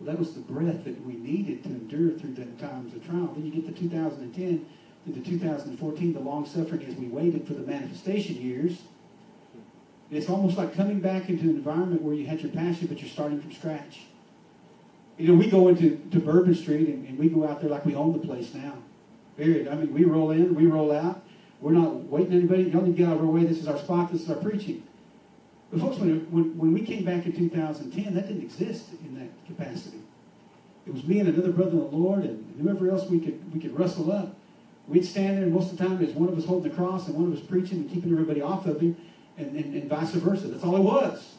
[0.00, 3.32] Well, that was the breath that we needed to endure through the times of trial.
[3.34, 4.66] Then you get to 2010,
[5.04, 8.82] through the 2014, the long suffering as we waited for the manifestation years.
[10.12, 13.08] It's almost like coming back into an environment where you had your passion, but you're
[13.08, 14.00] starting from scratch.
[15.16, 17.86] You know, we go into to Bourbon Street and, and we go out there like
[17.86, 18.74] we own the place now.
[19.38, 19.68] Period.
[19.68, 21.22] I mean, we roll in, we roll out.
[21.62, 22.64] We're not waiting anybody.
[22.64, 23.44] Y'all need to get out of our way.
[23.44, 24.12] This is our spot.
[24.12, 24.82] This is our preaching.
[25.70, 29.30] But folks, when, when, when we came back in 2010, that didn't exist in that
[29.46, 30.00] capacity.
[30.86, 33.60] It was me and another brother in the Lord and whoever else we could we
[33.60, 34.34] could rustle up.
[34.88, 36.76] We'd stand there, and most of the time it was one of us holding the
[36.76, 38.96] cross and one of us preaching and keeping everybody off of him,
[39.36, 40.48] and, and, and vice versa.
[40.48, 41.34] That's all it was.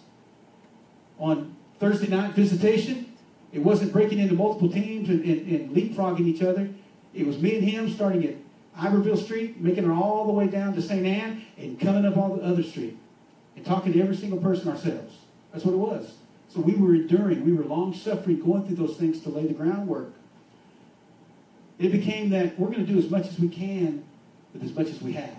[1.20, 3.14] On Thursday night visitation,
[3.52, 6.70] it wasn't breaking into multiple teams and, and, and leapfrogging each other.
[7.14, 8.36] It was me and him starting at
[8.76, 11.06] Iberville Street, making it all the way down to St.
[11.06, 12.98] Ann, and coming up all the other street
[13.56, 15.16] and talking to every single person ourselves.
[15.52, 16.16] That's what it was.
[16.50, 19.54] So we were enduring, we were long suffering, going through those things to lay the
[19.54, 20.12] groundwork.
[21.80, 24.04] It became that we're going to do as much as we can
[24.54, 25.36] with as much as we have.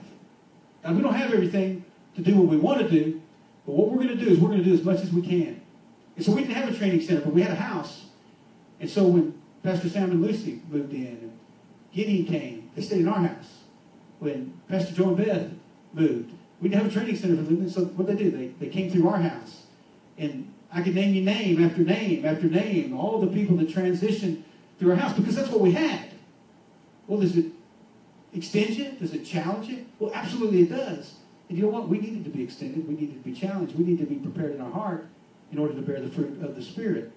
[0.82, 1.84] Now, we don't have everything
[2.17, 3.21] to do what we want to do,
[3.67, 5.23] but what we're going to do is we're going to do as much as we
[5.23, 5.61] can.
[6.17, 8.07] And so we didn't have a training center, but we had a house.
[8.81, 11.39] And so when Pastor Sam and Lucy moved in, and
[11.93, 13.62] Gideon came, they stayed in our house.
[14.19, 15.51] When Pastor Joe and Beth
[15.93, 17.69] moved, we didn't have a training center for them.
[17.69, 19.65] So what they do, they, they came through our house.
[20.17, 24.43] And I could name you name after name after name, all the people that transitioned
[24.79, 26.11] through our house because that's what we had.
[27.07, 27.47] Well, does it
[28.33, 28.93] extend you?
[28.93, 29.87] Does it challenge you?
[29.99, 31.15] Well, absolutely it does.
[31.55, 31.88] And you know what?
[31.88, 32.88] We needed to be extended.
[32.88, 33.78] We needed to be challenged.
[33.78, 35.07] We needed to be prepared in our heart
[35.52, 37.12] in order to bear the fruit of the Spirit.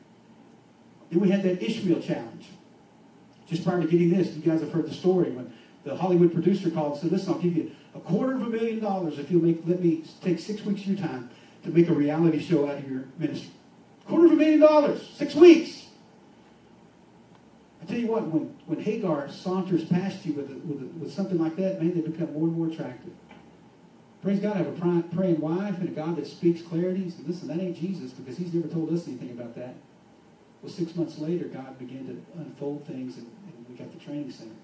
[1.10, 2.46] Then we had that Ishmael challenge.
[3.48, 5.52] Just prior to getting this, you guys have heard the story when
[5.86, 8.80] the Hollywood producer called and said, listen, I'll give you a quarter of a million
[8.80, 11.32] dollars if you'll make, let me take six weeks of your time
[11.64, 13.50] to make a reality show out of your ministry.
[14.08, 15.88] Quarter of a million dollars, six weeks.
[17.82, 21.12] I tell you what, when, when Hagar saunters past you with, a, with, a, with
[21.12, 23.14] something like that, man, they become more and more attractive.
[24.24, 27.10] Praise God, I have a praying wife and a God that speaks clarity.
[27.10, 29.76] So listen, that ain't Jesus because he's never told us anything about that.
[30.62, 34.32] Well, six months later, God began to unfold things, and, and we got the training
[34.32, 34.56] center.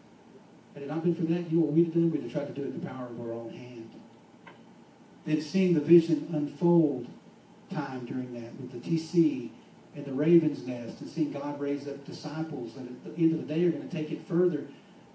[0.74, 2.12] Had it not been for that, you know what we'd have done?
[2.12, 3.92] We'd have tried to do it in the power of our own hand.
[5.26, 7.08] Then seeing the vision unfold
[7.72, 9.50] time during that with the TC
[9.96, 13.48] and the raven's nest and seeing God raise up disciples that at the end of
[13.48, 14.66] the day are going to take it further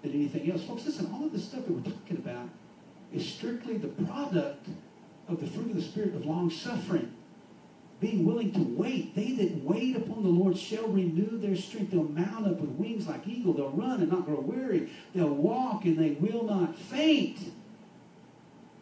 [0.01, 0.63] than anything else.
[0.63, 2.49] Folks, listen, all of this stuff that we're talking about
[3.13, 4.67] is strictly the product
[5.27, 7.11] of the fruit of the Spirit of long suffering.
[7.99, 9.13] Being willing to wait.
[9.15, 11.91] They that wait upon the Lord shall renew their strength.
[11.91, 13.53] They'll mount up with wings like eagle.
[13.53, 14.89] They'll run and not grow weary.
[15.13, 17.51] They'll walk and they will not faint.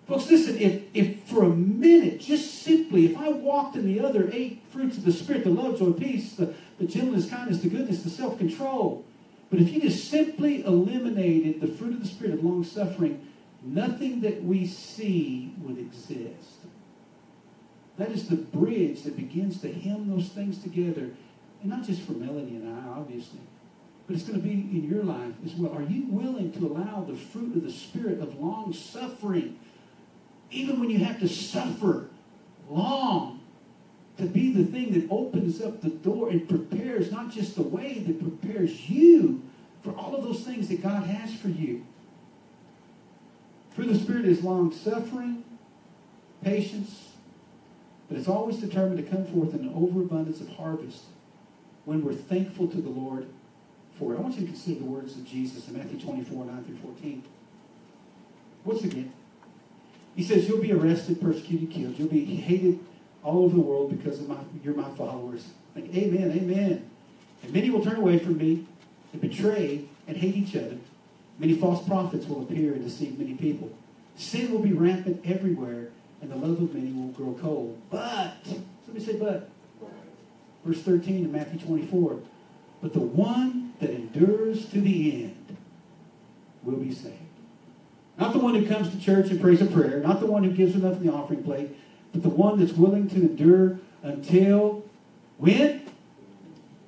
[0.07, 4.29] Folks, listen, if, if for a minute, just simply, if I walked in the other
[4.31, 8.03] eight fruits of the Spirit, the love, joy, peace, the, the gentleness, kindness, the goodness,
[8.03, 9.03] the self control,
[9.49, 13.25] but if you just simply eliminated the fruit of the Spirit of long suffering,
[13.73, 16.57] nothing that we see would exist.
[17.97, 21.09] That is the bridge that begins to hem those things together.
[21.61, 23.39] And not just for Melanie and I, obviously,
[24.05, 25.73] but it's going to be in your life as well.
[25.73, 29.59] Are you willing to allow the fruit of the Spirit of long suffering,
[30.51, 32.09] even when you have to suffer
[32.69, 33.41] long,
[34.17, 37.99] to be the thing that opens up the door and prepares not just the way,
[37.99, 39.41] that prepares you
[39.83, 41.85] for all of those things that God has for you?
[43.77, 45.43] Of the Spirit is long suffering,
[46.43, 47.11] patience,
[48.09, 51.03] but it's always determined to come forth in an overabundance of harvest
[51.85, 53.27] when we're thankful to the Lord
[53.99, 54.17] for it.
[54.17, 57.23] I want you to consider the words of Jesus in Matthew 24, 9 through 14.
[58.65, 59.13] Once again,
[60.15, 61.99] he says, You'll be arrested, persecuted, killed.
[61.99, 62.79] You'll be hated
[63.23, 65.45] all over the world because of my, you're my followers.
[65.75, 66.89] Like, amen, amen.
[67.43, 68.65] And many will turn away from me
[69.13, 70.77] and betray and hate each other.
[71.39, 73.71] Many false prophets will appear and deceive many people.
[74.15, 75.89] Sin will be rampant everywhere,
[76.21, 77.79] and the love of many will grow cold.
[77.91, 78.37] But,
[78.85, 79.49] somebody say, but.
[80.65, 82.19] Verse 13 in Matthew 24.
[82.81, 85.57] But the one that endures to the end
[86.63, 87.15] will be saved.
[88.17, 90.51] Not the one who comes to church and prays a prayer, not the one who
[90.51, 91.69] gives enough in the offering plate,
[92.11, 94.83] but the one that's willing to endure until
[95.37, 95.83] when?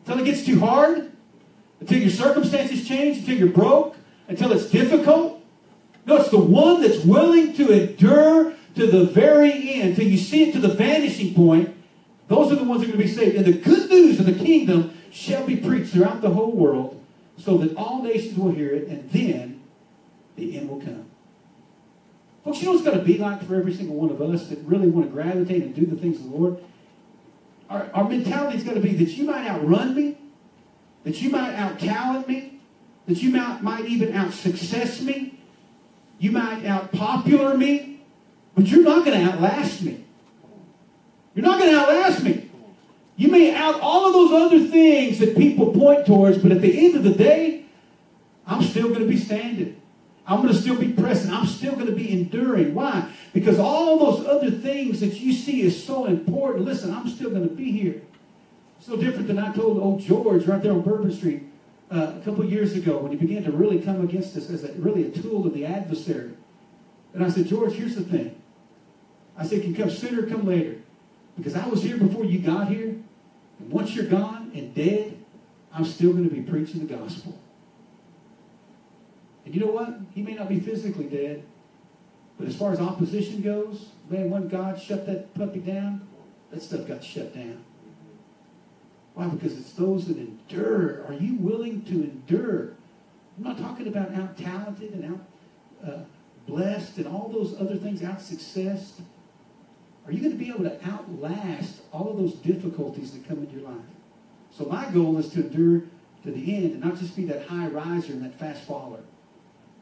[0.05, 1.11] Until it gets too hard?
[1.79, 3.19] Until your circumstances change?
[3.19, 3.95] Until you're broke?
[4.29, 5.43] Until it's difficult?
[6.05, 10.43] No, it's the one that's willing to endure to the very end, until you see
[10.49, 11.75] it to the vanishing point.
[12.27, 13.35] Those are the ones that are going to be saved.
[13.35, 17.03] And the good news of the kingdom shall be preached throughout the whole world
[17.37, 19.61] so that all nations will hear it, and then
[20.35, 21.05] the end will come.
[22.45, 24.47] Folks, you know what it's going to be like for every single one of us
[24.47, 26.63] that really want to gravitate and do the things of the Lord?
[27.69, 30.17] Our, our mentality is going to be that you might outrun me,
[31.03, 32.58] that you might out me,
[33.09, 35.39] that you might, might even out success me,
[36.19, 38.01] you might out popular me,
[38.53, 40.05] but you're not going to outlast me.
[41.33, 42.51] You're not going to outlast me.
[43.15, 46.85] You may out all of those other things that people point towards, but at the
[46.85, 47.65] end of the day,
[48.45, 49.81] I'm still going to be standing.
[50.27, 51.33] I'm going to still be present.
[51.33, 52.75] I'm still going to be enduring.
[52.75, 53.09] Why?
[53.33, 56.65] Because all those other things that you see is so important.
[56.65, 58.03] Listen, I'm still going to be here.
[58.77, 61.48] It's no different than I told old George right there on Bourbon Street
[61.91, 64.73] uh, a couple years ago when he began to really come against us as a,
[64.73, 66.31] really a tool of the adversary.
[67.13, 68.39] And I said, George, here's the thing.
[69.37, 70.77] I said, can come sooner come later.
[71.37, 72.97] Because I was here before you got here.
[73.59, 75.17] And once you're gone and dead,
[75.73, 77.37] I'm still going to be preaching the gospel.
[79.45, 79.99] And you know what?
[80.13, 81.43] He may not be physically dead,
[82.37, 86.07] but as far as opposition goes, man, when God shut that puppy down,
[86.51, 87.63] that stuff got shut down.
[89.19, 89.27] Why?
[89.27, 91.03] Because it's those that endure.
[91.05, 92.69] Are you willing to endure?
[93.37, 95.19] I'm not talking about out talented and out
[95.85, 96.03] uh,
[96.47, 99.01] blessed and all those other things, out success.
[100.05, 103.49] Are you going to be able to outlast all of those difficulties that come in
[103.49, 103.83] your life?
[104.51, 105.81] So my goal is to endure
[106.23, 109.01] to the end and not just be that high riser and that fast faller.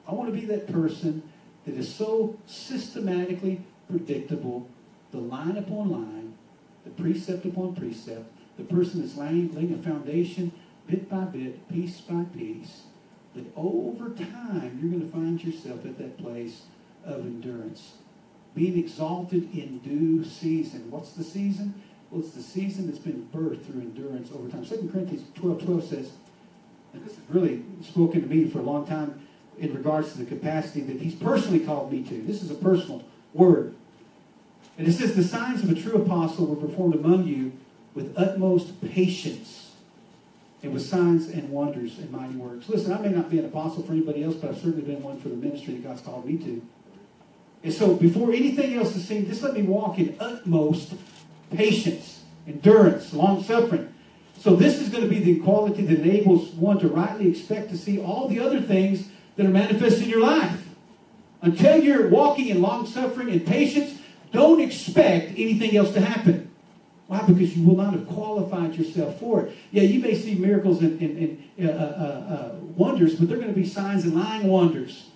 [0.07, 1.21] I want to be that person
[1.67, 4.67] that is so systematically predictable,
[5.11, 6.33] the line upon line,
[6.85, 10.51] the precept upon precept, the person that's laying, laying a foundation
[10.87, 12.83] bit by bit, piece by piece,
[13.35, 16.63] that over time you're going to find yourself at that place
[17.05, 17.93] of endurance.
[18.55, 20.89] Being exalted in due season.
[20.89, 21.81] What's the season?
[22.09, 24.65] Well, it's the season that's been birthed through endurance over time.
[24.65, 26.11] 2 Corinthians 12 12 says,
[26.93, 29.27] and this has really spoken to me for a long time
[29.59, 32.21] in regards to the capacity that he's personally called me to.
[32.21, 33.03] This is a personal
[33.33, 33.75] word.
[34.77, 37.51] And it says, The signs of a true apostle were performed among you
[37.97, 39.71] with utmost patience
[40.61, 42.69] and with signs and wonders and mighty works.
[42.69, 45.19] Listen, I may not be an apostle for anybody else, but I've certainly been one
[45.19, 46.61] for the ministry that God's called me to.
[47.63, 50.93] And so, before anything else is seen, just let me walk in utmost
[51.51, 53.91] patience, endurance, long suffering.
[54.37, 57.77] So this is going to be the quality that enables one to rightly expect to
[57.77, 60.67] see all the other things that are manifest in your life.
[61.41, 63.99] Until you're walking in long suffering and patience,
[64.31, 66.46] don't expect anything else to happen.
[67.07, 67.21] Why?
[67.21, 69.57] Because you will not have qualified yourself for it.
[69.71, 73.53] Yeah, you may see miracles and, and, and uh, uh, uh, wonders, but they're going
[73.53, 75.07] to be signs and lying wonders.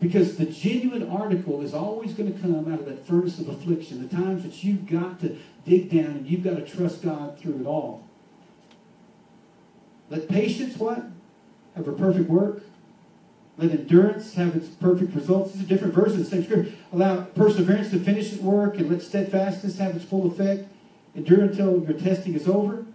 [0.00, 4.06] Because the genuine article is always going to come out of that furnace of affliction,
[4.06, 7.60] the times that you've got to dig down and you've got to trust God through
[7.60, 8.04] it all.
[10.10, 11.04] Let patience what?
[11.76, 12.62] Have her perfect work.
[13.56, 15.52] Let endurance have its perfect results.
[15.52, 16.72] These are different verses of the same scripture.
[16.92, 20.68] Allow perseverance to finish its work and let steadfastness have its full effect.
[21.18, 22.86] Endure until your testing is over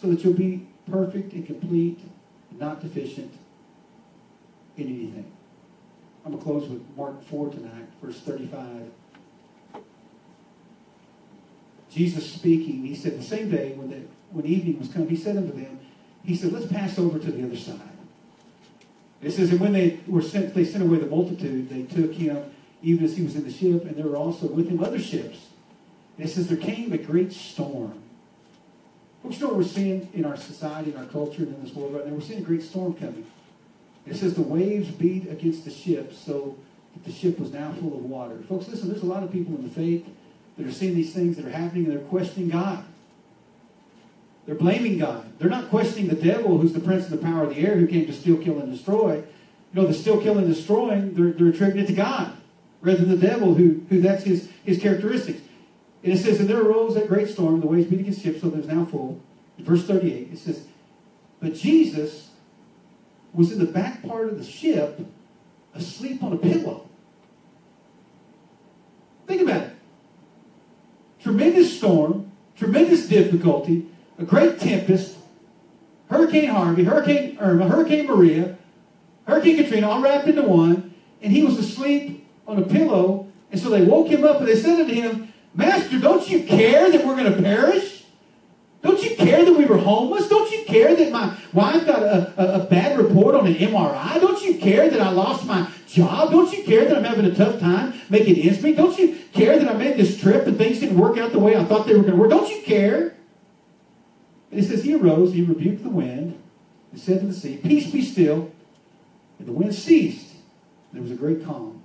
[0.00, 1.98] so that you'll be perfect and complete,
[2.50, 3.34] and not deficient
[4.76, 5.32] in anything.
[6.24, 8.90] I'm going to close with Mark 4 tonight, verse 35.
[11.90, 15.36] Jesus speaking, he said the same day when, the, when evening was come, he said
[15.36, 15.80] unto them,
[16.24, 17.80] he said, let's pass over to the other side.
[19.20, 22.54] It says, and when they were sent, they sent away the multitude, they took him
[22.82, 25.47] even as he was in the ship, and there were also with him other ships.
[26.18, 28.02] And it says, there came a great storm.
[29.22, 32.04] Know what we're seeing in our society, in our culture, and in this world right
[32.04, 32.12] now?
[32.12, 33.24] We're seeing a great storm coming.
[34.04, 36.56] It says the waves beat against the ship, so
[36.94, 38.38] that the ship was now full of water.
[38.48, 40.08] Folks, listen, there's a lot of people in the faith
[40.56, 42.84] that are seeing these things that are happening, and they're questioning God.
[44.46, 45.38] They're blaming God.
[45.38, 47.86] They're not questioning the devil, who's the prince of the power of the air, who
[47.86, 49.16] came to steal, kill, and destroy.
[49.16, 52.32] You know, the steal, kill, and destroying, they're, they're attributed to God
[52.80, 55.42] rather than the devil, who, who that's his, his characteristics.
[56.02, 58.48] And it says, And there arose that great storm, the waves beat against ship, so
[58.48, 59.20] there's now full.
[59.58, 60.66] In verse 38, it says,
[61.40, 62.30] But Jesus
[63.32, 65.00] was in the back part of the ship,
[65.74, 66.88] asleep on a pillow.
[69.26, 69.72] Think about it.
[71.20, 73.86] Tremendous storm, tremendous difficulty,
[74.18, 75.16] a great tempest,
[76.10, 78.56] Hurricane Harvey, Hurricane Irma, Hurricane Maria,
[79.26, 83.30] Hurricane Katrina, all wrapped into one, and he was asleep on a pillow.
[83.50, 86.88] And so they woke him up and they said to him, Master, don't you care
[86.88, 88.04] that we're going to perish?
[88.80, 90.28] Don't you care that we were homeless?
[90.28, 94.20] Don't you care that my wife got a, a, a, bad report on an MRI?
[94.20, 96.30] Don't you care that I lost my job?
[96.30, 98.76] Don't you care that I'm having a tough time making ends meet?
[98.76, 101.56] Don't you care that I made this trip and things didn't work out the way
[101.56, 102.30] I thought they were going to work?
[102.30, 103.16] Don't you care?
[104.52, 106.40] And it says, He arose, he rebuked the wind,
[106.92, 108.52] and said to the sea, Peace be still.
[109.40, 110.36] And the wind ceased.
[110.92, 111.82] There was a great calm.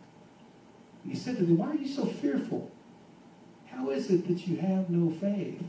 [1.02, 2.72] And he said to them, Why are you so fearful?
[3.76, 5.62] How is it that you have no faith?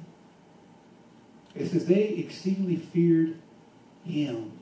[1.54, 3.38] It says, They exceedingly feared
[4.04, 4.52] him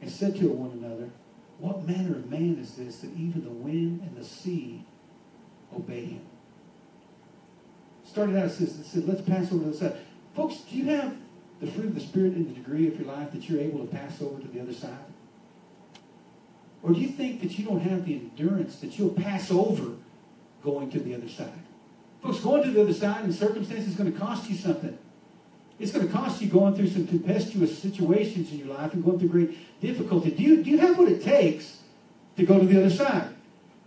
[0.00, 1.10] and said to one another,
[1.58, 4.84] What manner of man is this that even the wind and the sea
[5.74, 6.22] obey him?
[8.04, 9.96] Started out, it says, said, Let's pass over to the side.
[10.34, 11.16] Folks, do you have
[11.60, 13.86] the fruit of the Spirit in the degree of your life that you're able to
[13.86, 14.96] pass over to the other side?
[16.82, 19.96] Or do you think that you don't have the endurance that you'll pass over
[20.62, 21.52] going to the other side?
[22.22, 24.96] Folks, going to the other side in circumstances is going to cost you something.
[25.78, 29.18] It's going to cost you going through some tempestuous situations in your life and going
[29.18, 30.30] through great difficulty.
[30.30, 31.78] Do you, do you have what it takes
[32.36, 33.30] to go to the other side?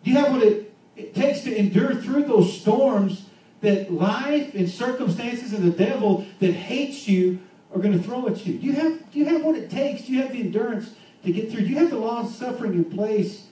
[0.03, 3.25] Do you have what it, it takes to endure through those storms
[3.61, 7.39] that life and circumstances and the devil that hates you
[7.73, 8.57] are going to throw at you?
[8.57, 10.03] Do you have, do you have what it takes?
[10.03, 10.91] Do you have the endurance
[11.23, 11.61] to get through?
[11.61, 13.47] Do you have the of suffering in place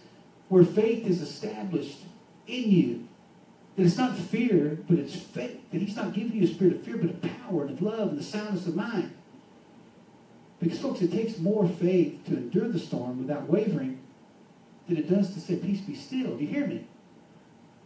[0.49, 1.99] where faith is established
[2.47, 3.07] in you?
[3.75, 5.59] That it's not fear, but it's faith.
[5.71, 8.09] That he's not giving you a spirit of fear, but of power and of love
[8.09, 9.13] and the soundness of mind.
[10.59, 13.99] Because, folks, it takes more faith to endure the storm without wavering
[14.87, 16.35] than it does to say, Peace be still.
[16.37, 16.85] Do you hear me?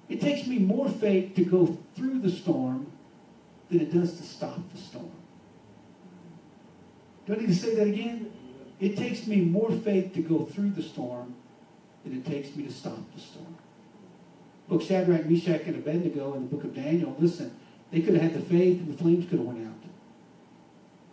[0.09, 2.91] It takes me more faith to go through the storm
[3.69, 5.11] than it does to stop the storm.
[7.25, 8.31] Do I need to say that again?
[8.79, 11.36] It takes me more faith to go through the storm
[12.03, 13.57] than it takes me to stop the storm.
[14.68, 17.55] Book Shadrach, Meshach, and Abednego in the book of Daniel, listen,
[17.91, 19.74] they could have had the faith and the flames could have went out.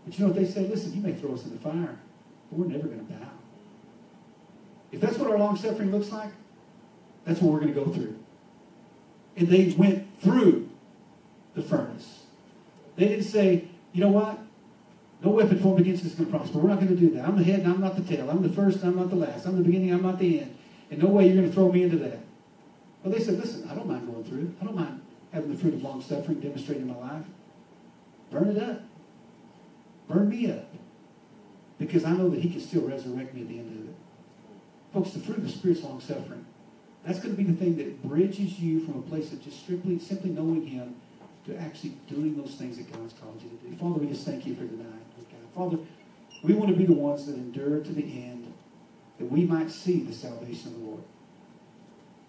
[0.05, 0.71] But you know what they said?
[0.71, 1.99] Listen, you may throw us in the fire,
[2.51, 3.29] but we're never going to bow.
[4.91, 6.31] If that's what our long suffering looks like,
[7.25, 8.19] that's what we're going to go through
[9.37, 10.69] and they went through
[11.55, 12.25] the furnace.
[12.97, 14.39] They didn't say, you know what?
[15.23, 16.59] No weapon formed against us is going to prosper.
[16.59, 17.25] We're not going to do that.
[17.25, 18.29] I'm the head and I'm not the tail.
[18.29, 19.47] I'm the first and I'm not the last.
[19.47, 20.57] I'm the beginning, I'm not the end.
[20.91, 22.19] And no way you're going to throw me into that.
[23.03, 24.55] Well, they said, listen, I don't mind going through.
[24.61, 25.01] I don't mind
[25.33, 27.25] having the fruit of long suffering demonstrated in my life.
[28.31, 28.83] Burn it up.
[30.09, 30.69] Burn me up.
[31.79, 33.95] Because I know that he can still resurrect me at the end of it.
[34.93, 36.47] Folks, the fruit of the Spirit's long suffering.
[37.05, 39.99] That's going to be the thing that bridges you from a place of just strictly,
[39.99, 40.95] simply knowing Him
[41.47, 43.77] to actually doing those things that God's called you to do.
[43.77, 45.03] Father, we just thank you for tonight.
[45.55, 45.79] Father,
[46.43, 48.53] we want to be the ones that endure to the end,
[49.19, 51.03] that we might see the salvation of the Lord.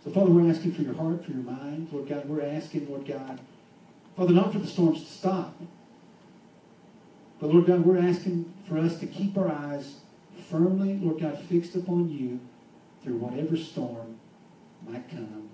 [0.03, 2.27] So, Father, we're asking for your heart, for your mind, Lord God.
[2.27, 3.39] We're asking, Lord God,
[4.17, 5.55] Father, not for the storms to stop,
[7.39, 9.95] but Lord God, we're asking for us to keep our eyes
[10.49, 12.39] firmly, Lord God, fixed upon you
[13.03, 14.17] through whatever storm
[14.87, 15.49] might come.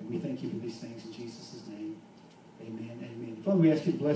[0.00, 1.96] And we thank you for these things in Jesus' name.
[2.62, 2.98] Amen.
[3.02, 3.42] Amen.
[3.44, 4.14] Father, we ask you to bless.